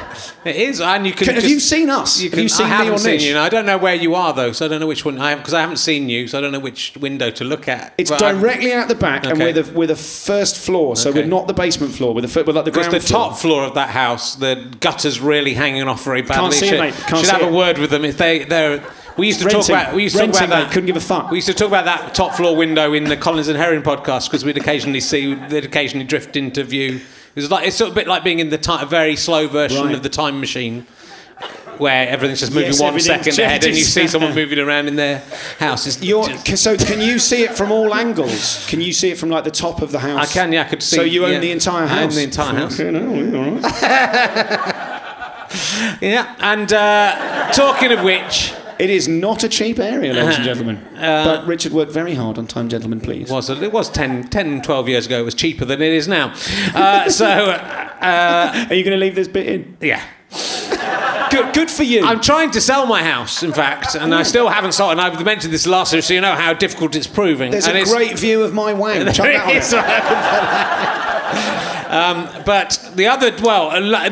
[0.46, 1.26] It is, and you can.
[1.28, 2.22] Can- have you seen us?
[2.22, 3.24] You Have you seen I haven't or seen Nish?
[3.26, 3.30] you.
[3.32, 5.20] and I don't know where you are though, so I don't know which one.
[5.20, 7.94] I because I haven't seen you, so I don't know which window to look at.
[7.98, 11.10] It's But I- directly out the back, and we're the, we're the first floor, so
[11.10, 11.22] Okay.
[11.22, 12.14] we're not the basement floor.
[12.14, 13.30] We're the we're like the ground the floor.
[13.30, 16.52] top floor of that house, the gutter's really hanging off very badly.
[16.52, 16.94] see it, should mate.
[16.94, 18.82] Can't should see have a word with them if they they're.
[19.18, 19.62] We used to Renting.
[19.64, 19.96] talk about.
[19.96, 20.64] We used to Renting, talk about mate.
[20.66, 20.72] that.
[20.74, 21.32] Couldn't give a fuck.
[21.32, 24.26] We used to talk about that top floor window in the Collins and Herring podcast
[24.30, 27.02] because we'd occasionally see, they'd occasionally drift into view.
[27.38, 29.48] Was like it's sort of a bit like being in the ti a very slow
[29.48, 29.96] version Right.
[29.96, 30.86] of the time machine.
[31.78, 34.96] Where everything's just moving Yes, one everything's ahead, and you see someone moving around in
[34.96, 35.22] their
[35.60, 35.84] house.
[35.84, 38.66] So can you see it from all angles?
[38.68, 40.28] Can you see it from like the top of the house?
[40.28, 40.96] I can, yeah, I could see.
[40.96, 41.40] So you own yeah.
[41.40, 42.16] the entire I own house.
[42.16, 42.80] the entire house.
[42.80, 44.84] All right.
[46.02, 50.44] Yeah, and uh, talking of which, It is not a cheap area, ladies and Uh-huh.
[50.44, 50.78] gentlemen.
[50.98, 53.28] Uh, but Richard worked very hard on Time Gentlemen, please.
[53.30, 55.20] was it was 10, 10, 12 years ago.
[55.20, 56.34] It was cheaper than it is now.
[56.76, 59.78] Uh, so, uh, Are you going to leave this bit in?
[59.82, 60.02] yeah.
[61.30, 62.06] Good, good for you.
[62.06, 64.94] I'm trying to sell my house, in fact, and I still haven't sold.
[64.94, 67.52] And I've mentioned this last year, so you know how difficult it's proving.
[67.52, 69.06] There's and a great view of my wang.
[69.14, 69.84] Chuck There that on
[72.28, 72.36] it.
[72.38, 73.72] um, but the other, well,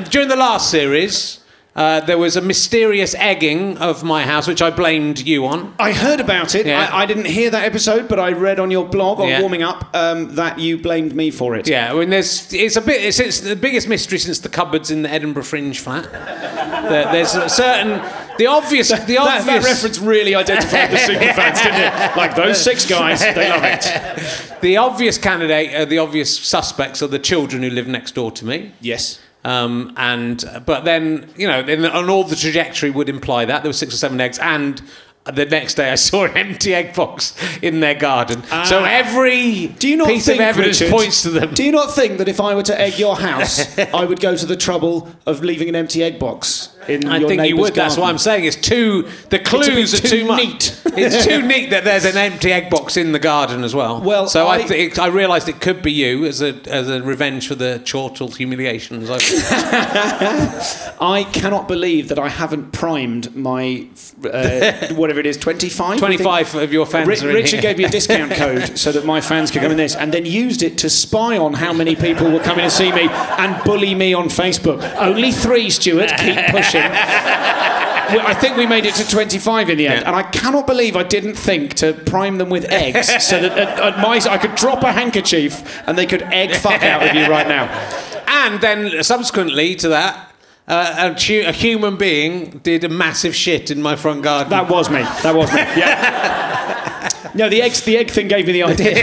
[0.10, 1.40] during the last series,
[1.76, 5.76] uh, there was a mysterious egging of my house, which I blamed you on.
[5.78, 6.66] I heard about it.
[6.66, 6.90] Yeah.
[6.92, 9.42] I, I didn't hear that episode, but I read on your blog on Yeah.
[9.42, 11.68] warming up um, that you blamed me for it.
[11.68, 14.90] Yeah, I mean, there's it's a bit it's, it's the biggest mystery since the cupboards
[14.90, 16.10] in the Edinburgh Fringe flat.
[16.12, 18.02] There- there's a certain
[18.38, 22.16] the obvious the That, obvious that reference really identified the superfans, didn't it?
[22.18, 24.58] Like those six guys, they love it.
[24.62, 28.46] the obvious candidate, uh, the obvious suspects are the children who live next door to
[28.46, 28.74] me.
[28.82, 29.20] Yes.
[29.46, 33.70] Um, and but then you know, and, and all the trajectory would imply that there
[33.70, 34.82] were six or seven eggs, and
[35.32, 38.44] the next day I saw an empty egg box in their garden.
[38.66, 38.86] so Ah.
[38.90, 41.54] every Do you not piece think, of evidence Richard, points to them.
[41.54, 44.36] Do you not think that if I were to egg your house, I would go
[44.36, 47.74] to the trouble of leaving an empty egg box in I your think you would.
[47.74, 48.10] That's what.
[48.10, 48.46] I'm saying.
[48.46, 49.08] It's too.
[49.30, 50.82] The clues are too too neat.
[50.86, 54.02] it's too neat that there's an empty egg box in the garden as well.
[54.02, 57.02] Well, so I, I- think I realised it could be you as a as a
[57.02, 59.10] revenge for the chortle humiliations.
[61.02, 63.88] I, cannot believe that I haven't primed my
[64.24, 65.98] uh, whatever it is, 25?
[66.00, 68.92] Twenty five of your fans Ri- are in Richard gave me a discount code so
[68.92, 71.74] that my fans could come in this, and then used it to spy on how
[71.74, 74.82] many people were coming to see me and bully me on Facebook.
[74.98, 76.12] Only three, Stuart.
[76.18, 76.75] Keep pushing.
[76.76, 80.08] We- I think we made it to 25 in the end, Yeah.
[80.08, 83.80] and I cannot believe I didn't think to prime them with eggs so that at,
[83.80, 87.26] at my I could drop a handkerchief and they could egg fuck out of you
[87.28, 87.66] right now.
[88.28, 90.32] And then subsequently to that,
[90.68, 94.50] uh, a, hu- a human being did a massive shit in my front garden.
[94.50, 95.02] That was me.
[95.24, 95.60] That was me.
[95.60, 96.52] Yeah.
[97.34, 98.94] No, the eggs, the egg thing gave me the idea.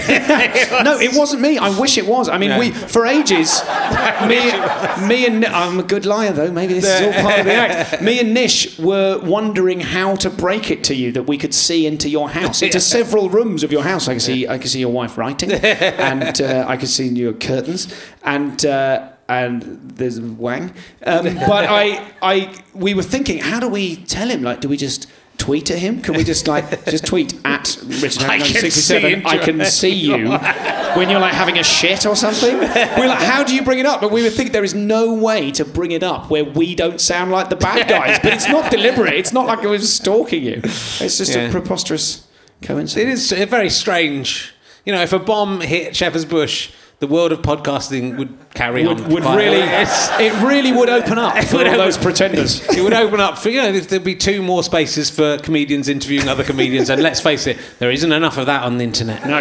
[0.85, 1.59] no, it wasn't me.
[1.59, 2.29] I wish it was.
[2.29, 2.59] I mean, No.
[2.59, 3.63] we for ages,
[4.27, 4.41] me,
[5.09, 6.51] me and I'm a good liar though.
[6.51, 8.03] Maybe this is all part of the act.
[8.03, 11.87] Me and Nish were wondering how to break it to you that we could see
[11.87, 14.09] into your house, into several rooms of your house.
[14.09, 17.33] I can see, I can see your wife writing, and uh, I can see your
[17.33, 17.93] curtains,
[18.23, 18.65] and.
[18.65, 19.63] Uh, and
[19.95, 20.75] there's Wang,
[21.07, 24.43] um, but I, I, we were thinking, how do we tell him?
[24.43, 25.07] Like, do we just
[25.43, 26.01] tweet at him?
[26.01, 29.27] Can we just like just tweet at Richard can see 67?
[29.27, 30.31] I can see you
[30.97, 32.57] when you're like having a shit or something.
[32.59, 34.01] We're like, how do you bring it up?
[34.01, 37.01] But we would think there is no way to bring it up where we don't
[37.01, 38.21] sound like the bad guys.
[38.23, 39.15] But it's not deliberate.
[39.15, 40.61] It's not like I was stalking you.
[40.65, 41.49] It's just Yeah.
[41.49, 42.27] a preposterous
[42.63, 43.33] coincidence.
[43.33, 44.55] It is very strange.
[44.85, 46.71] You know, if a bomb hit Shepherd's Bush,
[47.03, 49.09] the world of podcasting would carry Would, on.
[49.11, 49.59] would really,
[50.25, 52.61] it really would open up for would all open- those pretenders.
[52.79, 56.29] it would open up for you know there'd be two more spaces for comedians interviewing
[56.29, 59.41] other comedians and let's face it there isn't enough of that on the internet No.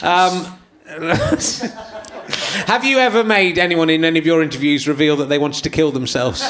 [0.00, 0.58] Um,
[2.66, 5.70] have you ever made anyone in any of your interviews reveal that they wanted to
[5.70, 6.40] kill themselves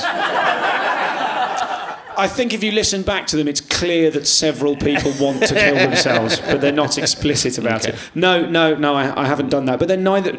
[2.19, 5.55] I think if you listen back to them, it's clear that several people want to
[5.55, 7.95] kill themselves, but they're not explicit about it.
[8.15, 9.79] No, no, no, I, I haven't done that.
[9.79, 10.37] But then neither,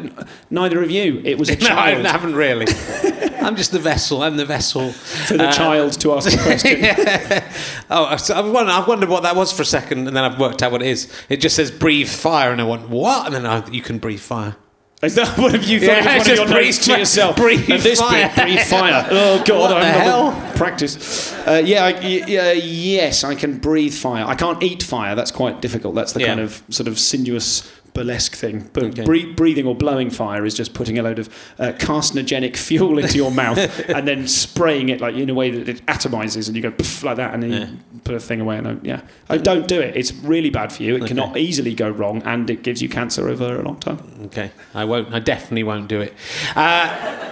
[0.50, 1.22] neither of you.
[1.24, 2.02] It was a child.
[2.02, 2.66] no I haven't really
[3.40, 7.84] I'm just the vessel I'm the vessel for the uh, child to ask the question.
[7.88, 10.38] oh so I've, wondered, I've wondered what that was for a second and then I've
[10.38, 13.34] worked out what it is it just says breathe fire and I went what and
[13.34, 14.56] then I, you can breathe fire
[15.02, 17.36] Is that what have you thought Yeah, one just of your breathe notes to yourself?
[17.36, 18.30] breathe and this fire.
[18.36, 19.06] bit, breathe fire.
[19.10, 20.52] Oh God, What I'm the hell?
[20.56, 21.32] practice.
[21.46, 24.26] Uh, yeah, I, yeah, yes, I can breathe fire.
[24.26, 25.14] I can't eat fire.
[25.14, 25.94] That's quite difficult.
[25.94, 26.26] That's the Yeah.
[26.26, 27.62] kind of sort of sinuous
[27.94, 28.70] burlesque thing.
[28.72, 29.04] But Okay.
[29.04, 31.28] bre- breathing or blowing fire is just putting a load of
[31.58, 35.68] uh, carcinogenic fuel into your mouth and then spraying it like in a way that
[35.68, 36.72] it atomizes and you go
[37.02, 37.58] like that and then Yeah.
[37.92, 38.58] you put a thing away.
[38.58, 39.96] And I, yeah, I don't do it.
[39.96, 40.96] It's really bad for you.
[40.96, 43.98] It cannot easily go wrong and it gives you cancer over a long time.
[44.26, 45.12] Okay, I won't.
[45.12, 46.14] I definitely won't do it.
[46.56, 47.26] Uh,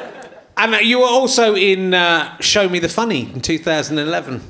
[0.57, 4.41] and you were also in uh, Show Me the Funny in 2011.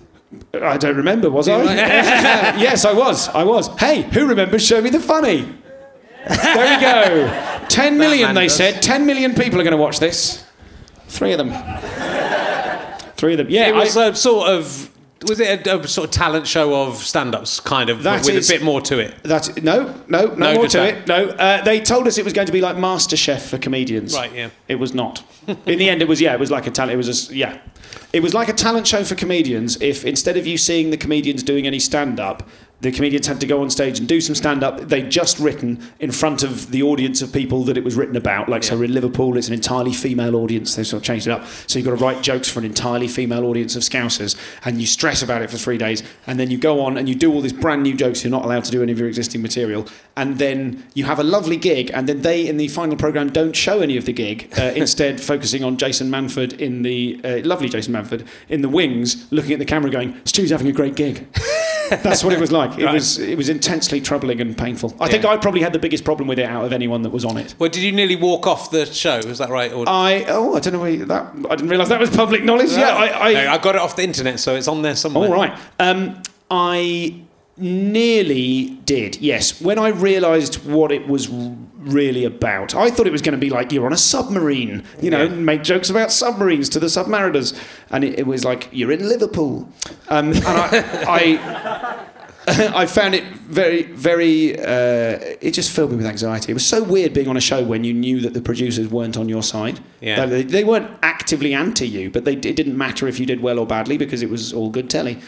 [0.55, 1.63] I don't remember, was I?
[2.59, 3.29] Yes, I was.
[3.29, 3.69] I was.
[3.79, 5.47] Hey, who remembers Show Me the Funny?
[6.29, 7.65] There we go.
[7.69, 8.57] 10 million, they does.
[8.57, 8.83] said.
[8.83, 10.45] 10 million people are going to watch this.
[11.09, 11.51] Three of them.
[13.17, 13.47] Three of them.
[13.51, 14.91] Yeah, It was I- a sort of.
[15.29, 18.49] Was it a, a sort of talent show of stand-ups, kind of, That with is-
[18.49, 19.17] a bit more to it?
[19.25, 20.95] That's no, no, no, No, more to that.
[20.95, 21.07] it.
[21.09, 24.15] No, uh, they told us it was going to be like MasterChef for comedians.
[24.15, 24.51] Right, yeah.
[24.69, 25.25] It was not.
[25.67, 26.93] In the end, it was yeah, it was like a talent.
[26.93, 27.59] It was a yeah,
[28.13, 29.77] it was like a talent show for comedians.
[29.83, 32.49] If instead of you seeing the comedians doing any stand up,
[32.81, 34.81] the comedians had to go on stage and do some stand up.
[34.81, 38.49] They'd just written in front of the audience of people that it was written about.
[38.49, 40.77] Like so, in Liverpool, it's an entirely female audience.
[40.77, 41.45] They sort of changed it up.
[41.67, 44.87] So you've got to write jokes for an entirely female audience of Scousers, and you
[44.87, 47.41] stress about it for three days, and then you go on and you do all
[47.41, 48.23] these brand new jokes.
[48.23, 51.25] You're not allowed to do any of your existing material, and then you have a
[51.25, 54.53] lovely gig, and then they in the final program don't show any of the gig,
[54.57, 59.27] uh, instead focusing on Jason Manford in the uh, lovely Jason Manford in the wings,
[59.33, 61.27] looking at the camera, going, "Stu's having a great gig."
[61.91, 62.79] That's what it was like.
[62.79, 62.95] It Right.
[62.95, 64.95] was it was intensely troubling and painful.
[65.01, 67.25] I think I probably had the biggest problem with it out of anyone that was
[67.25, 67.55] on it.
[67.59, 69.19] Well, did you nearly walk off the show?
[69.19, 69.73] Is that right?
[69.73, 72.71] Or, I oh I don't know you- that I didn't realise that was public knowledge.
[72.73, 75.29] Yeah, I, I No, I got it off the internet, so it's on there somewhere.
[75.29, 75.53] All right.
[75.79, 77.15] Um, I
[77.59, 79.61] nearly did, yes.
[79.61, 81.29] When I realised what it was
[81.79, 85.11] really about, I thought it was going to be like you're on a submarine, you
[85.11, 85.29] know, Yeah.
[85.35, 87.59] make jokes about submarines to the submariners.
[87.91, 89.69] And it, it was like, you're in Liverpool.
[90.09, 90.69] Um, and I.
[91.09, 92.05] I
[92.51, 94.59] I found it very, very.
[94.59, 96.51] Uh, it just filled me with anxiety.
[96.51, 99.19] It was so weird being on a show when you knew that the producers weren't
[99.19, 99.81] on your side.
[100.01, 100.25] Yeah.
[100.25, 103.59] They, they weren't actively anti you, but they, it didn't matter if you did well
[103.59, 105.19] or badly because it was all good telly.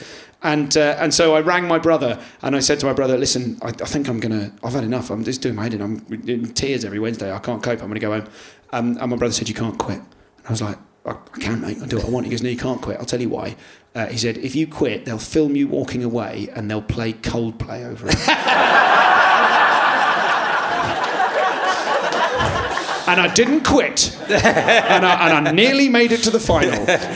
[0.42, 3.58] And, uh, and so I rang my brother and I said to my brother, listen,
[3.62, 5.10] I, I think I'm going to, I've had enough.
[5.10, 5.82] I'm just doing my head in.
[5.82, 7.32] I'm in tears every Wednesday.
[7.32, 7.80] I can't cope.
[7.80, 8.28] I'm going to go home.
[8.72, 9.98] Um, and my brother said, you can't quit.
[9.98, 11.78] And I was like, I, I can, mate.
[11.80, 12.26] I'll do what I want.
[12.26, 12.98] He goes, no, you can't quit.
[12.98, 13.56] I'll tell you why.
[13.94, 17.84] Uh, he said, if you quit, they'll film you walking away and they'll play Coldplay
[17.84, 18.16] over it.
[23.12, 24.16] and I didn't quit.
[24.28, 26.72] and, I, and I nearly made it to the final.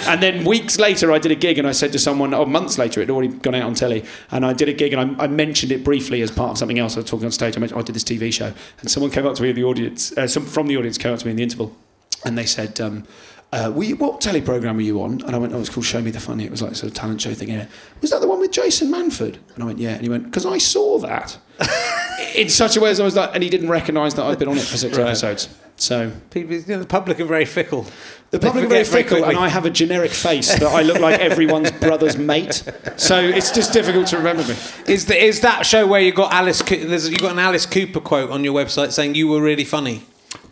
[0.09, 2.79] And then weeks later, I did a gig and I said to someone, or months
[2.79, 5.25] later, it had already gone out on telly, and I did a gig and I,
[5.25, 6.97] I mentioned it briefly as part of something else.
[6.97, 8.53] I was talking on stage, I mentioned, oh, I did this TV show.
[8.81, 11.13] And someone came up to me in the audience, uh, some from the audience came
[11.13, 11.77] up to me in the interval,
[12.25, 13.07] and they said, um,
[13.53, 15.23] uh, you, what telly program were you on?
[15.23, 16.45] And I went, oh, it's called Show Me the Funny.
[16.45, 17.51] It was like a sort of talent show thing.
[17.51, 17.67] Yeah.
[18.01, 19.39] Was that the one with Jason Manford?
[19.55, 19.91] And I went, yeah.
[19.91, 21.39] And he went, because I saw that.
[22.35, 24.49] in such a way as I was like, and he didn't recognise that I'd been
[24.49, 25.07] on it for six right.
[25.07, 25.49] episodes.
[25.77, 27.87] So people, you know, the public are very fickle.
[28.31, 30.99] The public are very fickle, very and I have a generic face that I look
[30.99, 32.63] like everyone's brother's mate.
[32.97, 34.57] So it's just difficult to remember me.
[34.87, 36.63] Is the, is that show where you got Alice?
[36.63, 40.03] There's you got an Alice Cooper quote on your website saying you were really funny.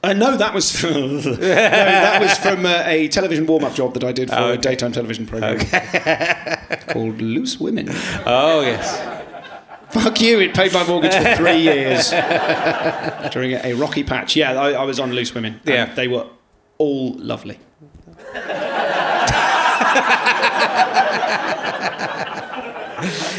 [0.04, 4.10] Uh, no, that was no, that was from uh, a television warm-up job that I
[4.10, 4.54] did for oh, okay.
[4.54, 6.80] a daytime television program okay.
[6.88, 7.88] called Loose Women.
[8.26, 9.21] Oh yes.
[9.92, 12.10] Fuck you, it paid my mortgage for three years
[13.30, 14.36] during a, rocky patch.
[14.36, 15.60] Yeah, I, I was on Loose Women.
[15.64, 15.92] Yeah.
[15.94, 16.26] They were
[16.78, 17.58] all lovely.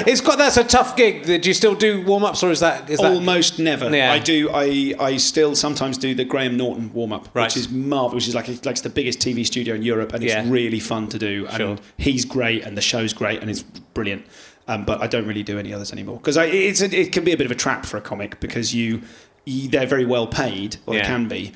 [0.05, 1.25] it's got that's a tough gig.
[1.25, 3.63] Do you still do warm ups, or is that is that almost that...
[3.63, 3.95] never?
[3.95, 4.11] Yeah.
[4.11, 4.49] I do.
[4.51, 7.45] I I still sometimes do the Graham Norton warm up, right.
[7.45, 8.23] which is marvelous.
[8.23, 10.43] Which is like like it's the biggest TV studio in Europe, and it's yeah.
[10.47, 11.47] really fun to do.
[11.47, 11.77] And sure.
[11.97, 14.25] he's great, and the show's great, and it's brilliant.
[14.67, 17.33] Um, but I don't really do any others anymore because it's a, it can be
[17.33, 19.01] a bit of a trap for a comic because you,
[19.43, 21.01] you they're very well paid or yeah.
[21.01, 21.51] they can be,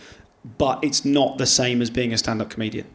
[0.57, 2.85] but it's not the same as being a stand-up comedian.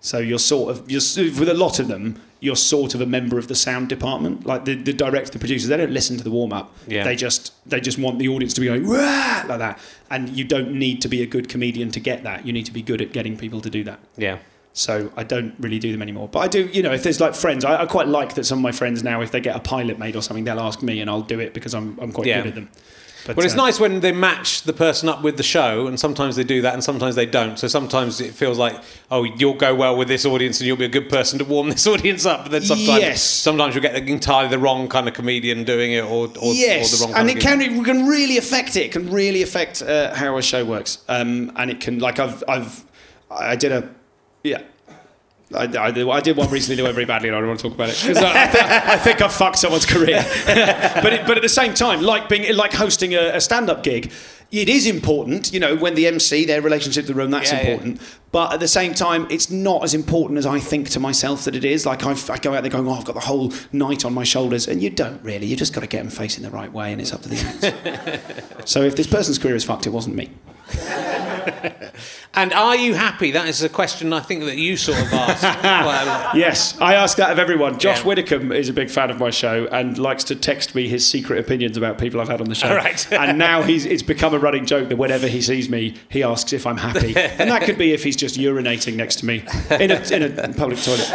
[0.00, 3.38] So you're sort of you're with a lot of them, you're sort of a member
[3.38, 4.46] of the sound department.
[4.46, 6.72] Like the, the director, the producers, they don't listen to the warm up.
[6.86, 7.02] Yeah.
[7.02, 9.80] They just they just want the audience to be going like that.
[10.10, 12.46] And you don't need to be a good comedian to get that.
[12.46, 13.98] You need to be good at getting people to do that.
[14.16, 14.38] Yeah.
[14.76, 16.28] So I don't really do them anymore.
[16.28, 18.58] But I do, you know, if there's like friends, I, I, quite like that some
[18.58, 21.00] of my friends now, if they get a pilot made or something, they'll ask me
[21.00, 22.42] and I'll do it because I'm, I'm quite yeah.
[22.42, 22.68] good at them.
[23.24, 25.98] But, well, it's uh, nice when they match the person up with the show, and
[25.98, 27.58] sometimes they do that, and sometimes they don't.
[27.58, 30.84] So sometimes it feels like, oh, you'll go well with this audience, and you'll be
[30.84, 32.44] a good person to warm this audience up.
[32.44, 33.22] But then sometimes, yes.
[33.22, 36.92] sometimes you'll get entirely the wrong kind of comedian doing it, or, or, yes.
[36.92, 37.20] or the wrong.
[37.20, 38.84] and it can, it can really affect it.
[38.84, 41.02] It can really affect uh, how a show works.
[41.08, 42.84] Um, and it can, like, I've, I've,
[43.28, 43.90] I did a,
[44.46, 44.62] yeah,
[45.54, 47.68] I, I, I, did one recently that went very badly, and I don't want to
[47.68, 50.24] talk about it because I, I, think, I think I fucked someone's career.
[50.46, 54.10] but it, but at the same time, like being like hosting a, a stand-up gig,
[54.50, 55.52] it is important.
[55.52, 58.00] You know, when the MC, their relationship to the room, that's yeah, important.
[58.00, 58.06] Yeah.
[58.32, 61.54] But at the same time, it's not as important as I think to myself that
[61.54, 61.86] it is.
[61.86, 64.24] Like I've, I go out there going, "Oh, I've got the whole night on my
[64.24, 65.46] shoulders," and you don't really.
[65.46, 68.18] You just got to get them facing the right way, and it's up to the
[68.56, 68.68] act.
[68.68, 70.30] so if this person's career is fucked, it wasn't me.
[72.34, 73.30] And are you happy?
[73.30, 75.42] That is a question I think that you sort of asked.
[75.62, 77.78] well, yes, I ask that of everyone.
[77.78, 78.06] Josh yeah.
[78.06, 81.38] Widdicombe is a big fan of my show and likes to text me his secret
[81.38, 82.74] opinions about people I've had on the show.
[82.74, 83.12] Right.
[83.12, 86.52] and now he's it's become a running joke that whenever he sees me, he asks
[86.52, 89.90] if I'm happy, and that could be if he's just urinating next to me in
[89.90, 91.08] a, in a public toilet.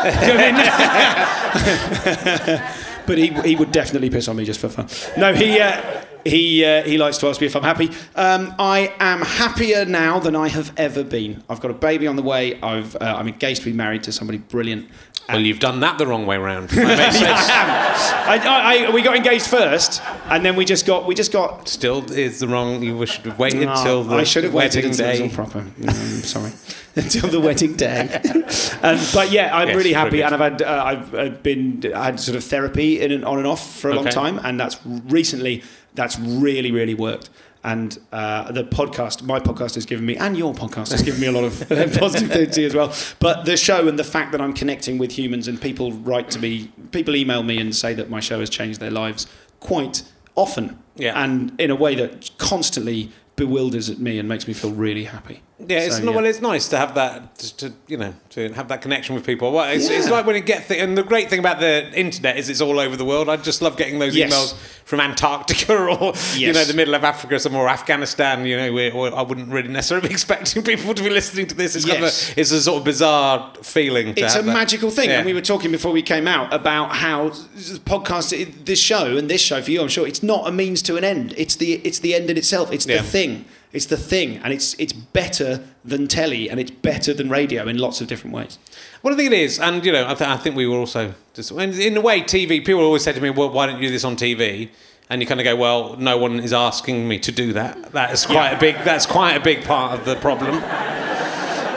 [3.05, 4.87] but he, he would definitely piss on me just for fun.
[5.17, 5.59] No, he.
[5.59, 7.89] Uh, he uh, he likes to ask me if I'm happy.
[8.15, 11.43] Um, I am happier now than I have ever been.
[11.49, 12.59] I've got a baby on the way.
[12.61, 14.89] I've uh, I'm engaged to be married to somebody brilliant.
[15.29, 16.69] Well, you've done that the wrong way round.
[16.73, 21.69] I, I, I, we got engaged first, and then we just got we just got.
[21.69, 22.83] Still is the wrong.
[22.83, 24.19] You should have waited until the wedding.
[24.19, 25.21] I should have waited day.
[25.21, 25.59] Until proper.
[25.59, 26.51] I'm sorry.
[26.95, 28.01] until the wedding day.
[28.83, 32.05] um, but yeah, I'm yes, really happy, and I've had uh, I've, I've been I
[32.05, 34.03] had sort of therapy in and on and off for a okay.
[34.03, 35.63] long time, and that's recently
[35.93, 37.29] that's really really worked
[37.63, 41.27] and uh, the podcast, my podcast has given me, and your podcast has given me
[41.27, 41.59] a lot of
[41.99, 42.93] positivity as well.
[43.19, 46.39] But the show and the fact that I'm connecting with humans and people write to
[46.39, 49.27] me, people email me and say that my show has changed their lives
[49.59, 50.03] quite
[50.35, 51.21] often, yeah.
[51.23, 55.41] and in a way that constantly bewilders at me and makes me feel really happy.
[55.67, 56.09] Yeah, it's so, yeah.
[56.11, 59.51] well, it's nice to have that to you know to have that connection with people.
[59.51, 59.97] Well, it's, yeah.
[59.97, 62.61] it's like when you get th- and the great thing about the internet is it's
[62.61, 63.29] all over the world.
[63.29, 64.31] I just love getting those yes.
[64.31, 64.55] emails
[64.85, 66.37] from Antarctica or yes.
[66.37, 68.45] you know the middle of Africa somewhere, or Afghanistan.
[68.45, 71.75] You know, where, I wouldn't really necessarily be expecting people to be listening to this.
[71.75, 71.93] It's yes.
[71.93, 74.13] kind of a, it's a sort of bizarre feeling.
[74.17, 74.53] it's a that.
[74.53, 75.17] magical thing, yeah.
[75.17, 79.41] and we were talking before we came out about how podcast, this show and this
[79.41, 81.33] show for you, I'm sure it's not a means to an end.
[81.37, 82.71] It's the it's the end in itself.
[82.71, 87.13] It's the thing It's the thing, and it's it's better than telly, and it's better
[87.13, 88.59] than radio in lots of different ways.
[89.01, 91.13] Well, I think it is, and you know, I, th- I think we were also
[91.33, 92.65] just in a way, TV.
[92.65, 94.69] People always say to me, "Well, why don't you do this on TV?"
[95.09, 97.93] And you kind of go, "Well, no one is asking me to do that.
[97.93, 98.57] That is quite yeah.
[98.57, 98.75] a big.
[98.83, 100.61] That's quite a big part of the problem."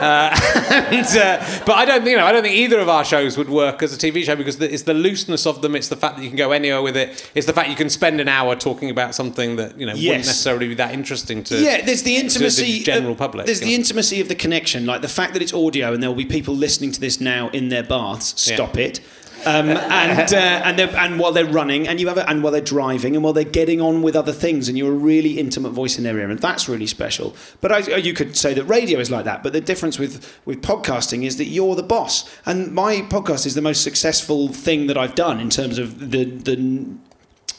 [0.05, 0.29] Uh,
[0.91, 3.49] and, uh, but I don't, you know, I don't think either of our shows would
[3.49, 5.75] work as a TV show because it's the looseness of them.
[5.75, 7.29] It's the fact that you can go anywhere with it.
[7.33, 10.03] It's the fact you can spend an hour talking about something that you know yes.
[10.03, 11.59] wouldn't necessarily be that interesting to.
[11.59, 12.79] Yeah, there's the intimacy.
[12.79, 13.45] The general public.
[13.45, 13.73] There's the know.
[13.73, 16.55] intimacy of the connection, like the fact that it's audio and there will be people
[16.55, 18.39] listening to this now in their baths.
[18.39, 18.85] Stop yeah.
[18.85, 18.99] it.
[19.45, 22.61] Um, and uh, and and while they're running, and you have a, and while they're
[22.61, 25.97] driving, and while they're getting on with other things, and you're a really intimate voice
[25.97, 27.35] in their ear, and that's really special.
[27.61, 29.43] But I, you could say that radio is like that.
[29.43, 33.55] But the difference with with podcasting is that you're the boss, and my podcast is
[33.55, 36.95] the most successful thing that I've done in terms of the the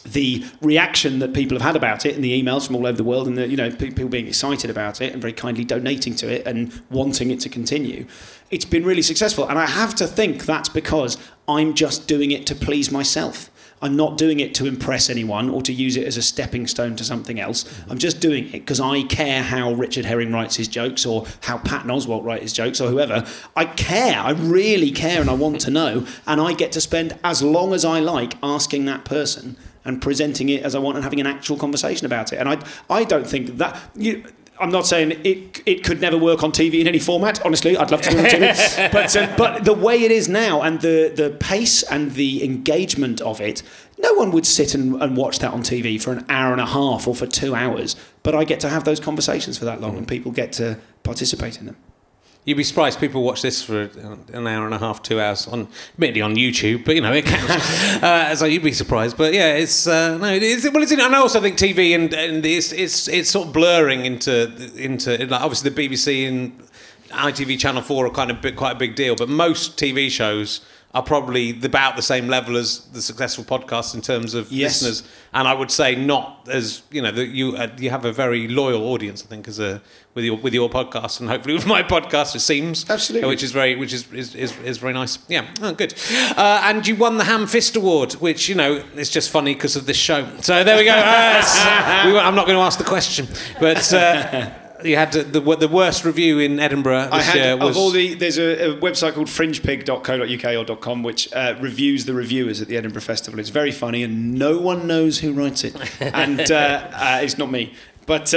[0.07, 3.05] the reaction that people have had about it and the emails from all over the
[3.05, 6.31] world and the, you know people being excited about it and very kindly donating to
[6.31, 8.07] it and wanting it to continue
[8.51, 11.17] it's been really successful and i have to think that's because
[11.49, 13.51] i'm just doing it to please myself
[13.83, 16.97] I'm not doing it to impress anyone or to use it as a stepping stone
[16.97, 17.65] to something else.
[17.91, 21.59] I'm just doing it because I care how Richard Herring writes his jokes or how
[21.59, 23.27] Patton Oswalt writes his jokes or whoever.
[23.55, 24.19] I care.
[24.19, 26.07] I really care and I want to know.
[26.27, 30.49] And I get to spend as long as I like asking that person and presenting
[30.49, 32.37] it as I want and having an actual conversation about it.
[32.37, 33.79] And I, I don't think that.
[33.95, 34.25] You,
[34.59, 37.45] I'm not saying it it could never work on TV in any format.
[37.45, 40.29] Honestly, I'd love to do it on TV, but uh, but the way it is
[40.29, 43.63] now and the the pace and the engagement of it,
[43.99, 46.67] no one would sit and, and watch that on TV for an hour and a
[46.67, 47.97] half or for two hours.
[48.23, 51.59] But I get to have those conversations for that long, and people get to participate
[51.59, 51.77] in them.
[52.47, 53.91] You'd be surprised people watch this for
[54.33, 57.27] an hour and a half, two hours on, admittedly on YouTube, but you know it
[57.27, 57.51] counts.
[58.05, 60.93] uh, so you'd be surprised, but yeah, it's uh, no, it's well, it's.
[60.93, 65.27] And I also think TV and, and it's it's it's sort of blurring into into
[65.27, 66.63] like obviously the BBC and
[67.09, 70.61] ITV Channel Four are kind of big, quite a big deal, but most TV shows
[70.95, 74.83] are probably about the same level as the successful podcasts in terms of yes.
[74.83, 75.03] listeners,
[75.35, 78.47] and I would say not as you know that you uh, you have a very
[78.47, 79.25] loyal audience.
[79.25, 79.83] I think as a
[80.17, 83.53] with your with your podcast and hopefully with my podcast, it seems absolutely, which is
[83.53, 85.19] very which is is, is, is very nice.
[85.29, 85.95] Yeah, oh, good.
[86.37, 89.77] Uh, and you won the Ham Fist Award, which you know is just funny because
[89.77, 90.27] of this show.
[90.41, 90.97] So there we go.
[91.37, 93.29] Uh, we, I'm not going to ask the question,
[93.61, 93.93] but.
[93.93, 94.51] Uh,
[94.85, 97.57] you had the, the worst review in Edinburgh I year.
[97.57, 97.71] Was...
[97.71, 102.15] Of all the, there's a, a website called fringepig.co.uk or .com which uh, reviews the
[102.15, 103.41] reviewers at the Edinburgh Festival.
[103.41, 106.55] It's very funny, and no one knows who writes it, and uh,
[106.93, 107.75] uh, it's not me.
[108.07, 108.33] But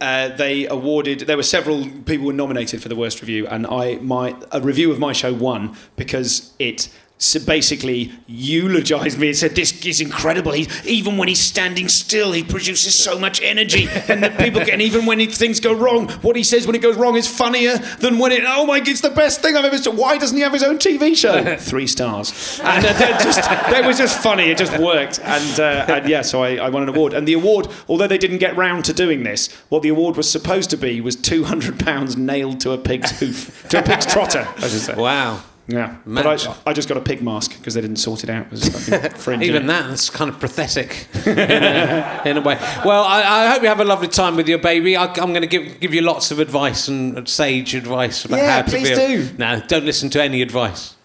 [0.00, 1.20] uh, they awarded.
[1.20, 4.90] There were several people were nominated for the worst review, and I my a review
[4.90, 6.88] of my show won because it
[7.24, 10.52] so basically eulogized me and said this is incredible.
[10.52, 13.88] He, even when he's standing still he produces so much energy.
[14.08, 16.82] And the people and even when he, things go wrong what he says when it
[16.82, 19.64] goes wrong is funnier than when it oh my god it's the best thing i've
[19.64, 21.56] ever seen why doesn't he have his own tv show?
[21.58, 22.60] Three stars.
[22.62, 24.44] And uh, just that was just funny.
[24.44, 25.20] It just worked.
[25.20, 27.14] And, uh, and yeah so I, I won an award.
[27.14, 30.30] And the award although they didn't get round to doing this what the award was
[30.30, 34.46] supposed to be was 200 pounds nailed to a pig's hoof to a pig's trotter
[34.56, 37.80] I should say wow yeah, but I, I, just got a pig mask because they
[37.80, 38.46] didn't sort it out.
[38.52, 42.56] It fringe, Even that, that's kind of pathetic in, a, in a way.
[42.84, 44.94] Well, I, I, hope you have a lovely time with your baby.
[44.94, 48.56] I, am going to give, give you lots of advice and sage advice about yeah,
[48.56, 49.30] how to please do.
[49.38, 50.96] Now, don't listen to any advice.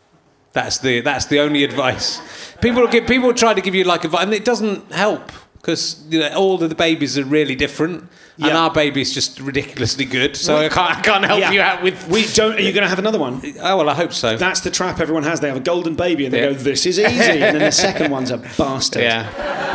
[0.51, 2.20] That's the that's the only advice.
[2.60, 6.20] People give people try to give you like advice, and it doesn't help because you
[6.20, 8.10] know, all of the babies are really different
[8.48, 10.36] and our baby's just ridiculously good.
[10.36, 12.08] So I can't, I can't help you out with.
[12.08, 12.56] We don't.
[12.56, 13.42] Are you going to have another one?
[13.62, 14.38] Oh well, I hope so.
[14.38, 15.40] That's the trap everyone has.
[15.40, 18.12] They have a golden baby and they go, "This is easy," and then the second
[18.12, 19.04] one's a bastard.
[19.04, 19.68] Yeah.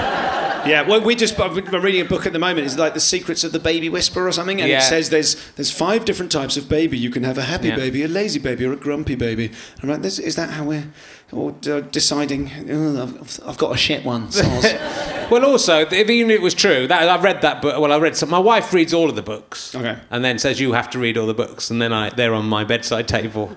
[0.67, 2.67] Yeah, well, we just uh, I'm reading a book at the moment.
[2.67, 4.79] It's like the secrets of the baby whisper or something, and yeah.
[4.79, 6.97] it says there's there's five different types of baby.
[6.97, 7.77] You can have a happy yeah.
[7.77, 9.53] baby, a lazy baby, or a grumpy baby.
[9.83, 10.89] I'm like, this, is that how we're
[11.35, 14.29] or uh, deciding I've, I've, got a shit one.
[15.31, 17.81] well, also, if even if it was true, that I read that book.
[17.81, 18.31] Well, I read some.
[18.31, 21.19] My wife reads all of the books, okay, and then says you have to read
[21.19, 23.55] all the books, and then I they're on my bedside table.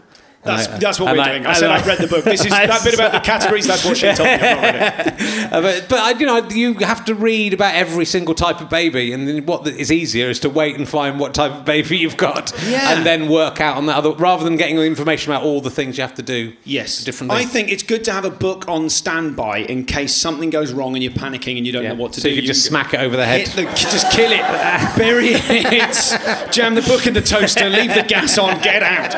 [0.47, 1.45] That's, I, that's what we're I, doing.
[1.45, 2.23] I, said I've read the book.
[2.23, 3.67] This is that bit about the categories.
[3.67, 4.33] That's what she told me.
[4.33, 8.69] I've not but, but you know, you have to read about every single type of
[8.69, 11.97] baby, and then what is easier is to wait and find what type of baby
[11.97, 12.93] you've got, yeah.
[12.93, 15.69] and then work out on that other, rather than getting the information about all the
[15.69, 16.53] things you have to do.
[16.63, 17.31] Yes, different.
[17.31, 20.95] I think it's good to have a book on standby in case something goes wrong
[20.95, 21.89] and you're panicking and you don't yeah.
[21.89, 22.29] know what to so do.
[22.29, 23.47] So you can just smack it over the head.
[23.47, 24.41] The, just kill it,
[24.97, 29.15] bury it, jam the book in the toaster, leave the gas on, get out.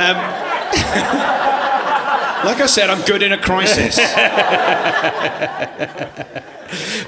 [0.00, 0.41] Um,
[2.42, 3.98] Like I said, I'm good in a crisis.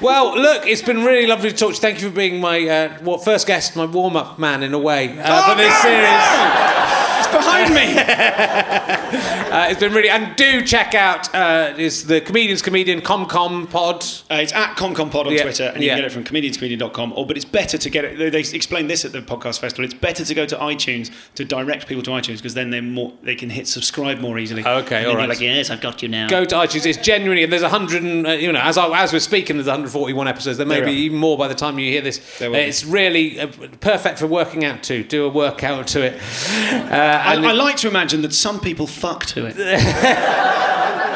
[0.00, 1.80] Well, look, it's been really lovely to talk to you.
[1.80, 5.18] Thank you for being my uh, first guest, my warm up man in a way
[5.18, 6.10] uh, for this no, series.
[6.10, 6.73] It's
[7.38, 7.86] behind me.
[9.54, 10.08] Uh, it's been really.
[10.08, 14.02] And do check out uh, is the comedians comedian ComCom Pod.
[14.28, 15.94] Uh, it's at ComComPod on Yeah, Twitter, and you yeah.
[15.94, 17.12] can get it from comedianscomedian.com.
[17.14, 18.18] Or, but it's better to get it.
[18.18, 19.84] They, they explained this at the podcast festival.
[19.84, 23.12] It's better to go to iTunes to direct people to iTunes because then they're more.
[23.22, 24.66] They can hit subscribe more easily.
[24.66, 25.28] Okay, all right.
[25.28, 26.26] Like yes, I've got you now.
[26.28, 26.84] Go to iTunes.
[26.86, 29.54] It's genuinely, and there's a 100, and, uh, you know, as, I, as we're speaking,
[29.56, 30.58] there's 141 episodes.
[30.58, 32.38] There may There be even more by the time you hear this.
[32.38, 32.58] There Uh, be.
[32.58, 33.46] it's really uh,
[33.80, 35.04] perfect for working out to.
[35.04, 36.14] Do a workout to it.
[36.14, 39.56] Uh, I, and I like to imagine that some people fuck to it.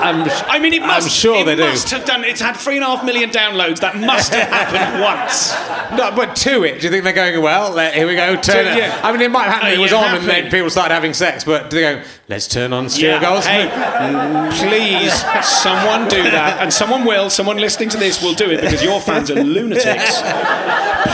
[0.00, 1.06] I'm, I mean, it must.
[1.06, 1.62] I'm sure it they do.
[1.62, 2.24] must have done.
[2.24, 3.80] It's had three and a half million downloads.
[3.80, 5.52] That must have happened once.
[5.98, 8.64] no, but to it, do you think they're going, well, let, here we go, turn
[8.64, 8.78] To- it.
[8.78, 9.00] yeah.
[9.02, 11.12] I mean, it might happen, Uh, it was yeah, on and then people started having
[11.14, 13.70] sex, but do they go, let's turn on Stuart Goldsmith?
[13.70, 15.12] Hey, please,
[15.46, 17.28] someone do that, and someone will.
[17.30, 20.22] Someone listening to this will do it because your fans are lunatics.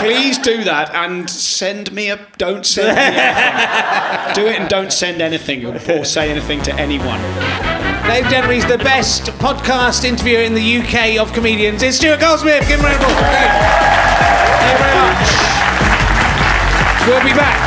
[0.01, 2.19] Please do that and send me a.
[2.39, 4.35] Don't send me anything.
[4.35, 7.21] Do it and don't send anything or say anything to anyone.
[8.07, 11.83] Gentlemen, he's the best podcast interviewer in the UK of comedians.
[11.83, 12.67] It's Stuart Goldsmith.
[12.69, 13.27] Give him a round of applause.
[13.35, 13.67] Thank you.
[14.63, 15.31] Thank you very much.
[17.07, 17.59] We'll be back.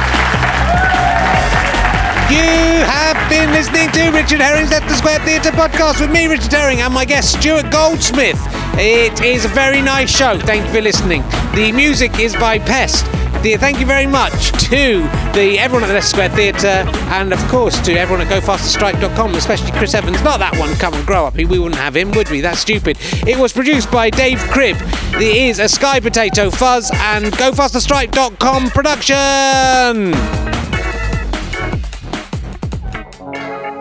[2.32, 6.82] You have been listening to Richard Herring's Leicester Square Theatre podcast with me, Richard Herring,
[6.82, 8.40] and my guest, Stuart Goldsmith.
[8.78, 10.40] It is a very nice show.
[10.40, 11.22] Thank you for listening.
[11.54, 13.06] The music is by Pest.
[13.42, 15.00] The, thank you very much to
[15.34, 16.84] the everyone at the Leicester Square Theatre
[17.14, 20.22] and of course to everyone at GoFasterStripe.com, especially Chris Evans.
[20.24, 21.36] Not that one, come and grow up.
[21.36, 22.42] We wouldn't have him, would we?
[22.42, 22.98] That's stupid.
[23.26, 24.76] It was produced by Dave Cribb.
[25.14, 30.59] It is a Sky Potato Fuzz and GoFasterStripe.com production.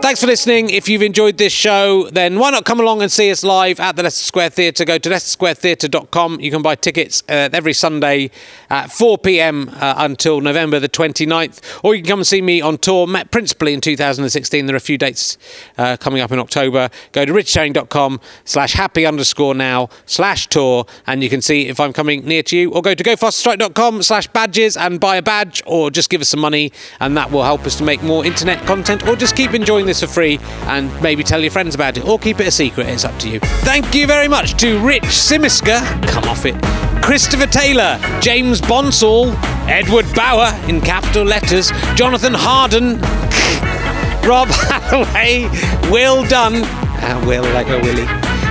[0.09, 0.71] Thanks for listening.
[0.71, 3.95] If you've enjoyed this show, then why not come along and see us live at
[3.95, 4.83] the Leicester Square Theatre?
[4.83, 6.39] Go to leicestersquaretheatre.com.
[6.39, 8.31] You can buy tickets uh, every Sunday
[8.71, 11.81] at 4 pm uh, until November the 29th.
[11.83, 14.65] Or you can come and see me on tour, principally in 2016.
[14.65, 15.37] There are a few dates
[15.77, 16.89] uh, coming up in October.
[17.11, 21.93] Go to richardherring.com slash happy underscore now slash tour and you can see if I'm
[21.93, 22.71] coming near to you.
[22.71, 26.39] Or go to gofasterstripe.com slash badges and buy a badge or just give us some
[26.39, 29.85] money and that will help us to make more internet content or just keep enjoying
[29.85, 32.87] this for free and maybe tell your friends about it or keep it a secret.
[32.87, 33.39] It's up to you.
[33.39, 36.55] Thank you very much to Rich Simiska, come off it,
[37.03, 39.33] Christopher Taylor, James Bonsall,
[39.67, 42.99] Edward Bauer in capital letters, Jonathan Harden,
[44.27, 45.47] Rob Hathaway,
[45.91, 48.05] Will Dunn, uh, Will like a Willie,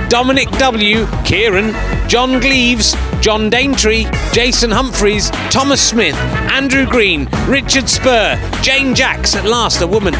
[0.09, 1.73] Dominic W, Kieran,
[2.09, 6.15] John Gleaves, John Daintree, Jason Humphreys, Thomas Smith,
[6.51, 10.15] Andrew Green, Richard Spur, Jane Jacks, at last a woman,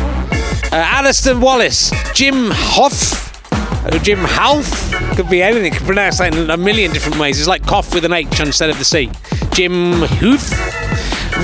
[0.72, 3.52] uh, Alistair Wallace, Jim Hoff,
[3.86, 7.40] uh, Jim Half, could be anything, could pronounce that in a million different ways.
[7.40, 9.10] It's like cough with an H instead of the C.
[9.52, 10.52] Jim Hoof,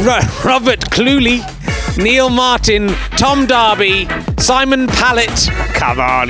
[0.05, 0.19] Ro-
[0.49, 1.41] Robert Cluley,
[1.97, 6.29] Neil Martin, Tom Darby, Simon Pallett, come on,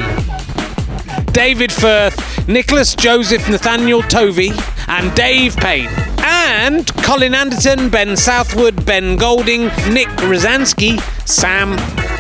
[1.36, 4.52] David Firth, Nicholas Joseph Nathaniel Tovey,
[4.88, 5.90] and Dave Payne.
[6.20, 11.74] And Colin Anderton, Ben Southwood, Ben Golding, Nick Rosansky, Sam,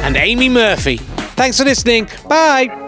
[0.03, 0.97] and Amy Murphy.
[0.97, 2.09] Thanks for listening.
[2.27, 2.84] Bye.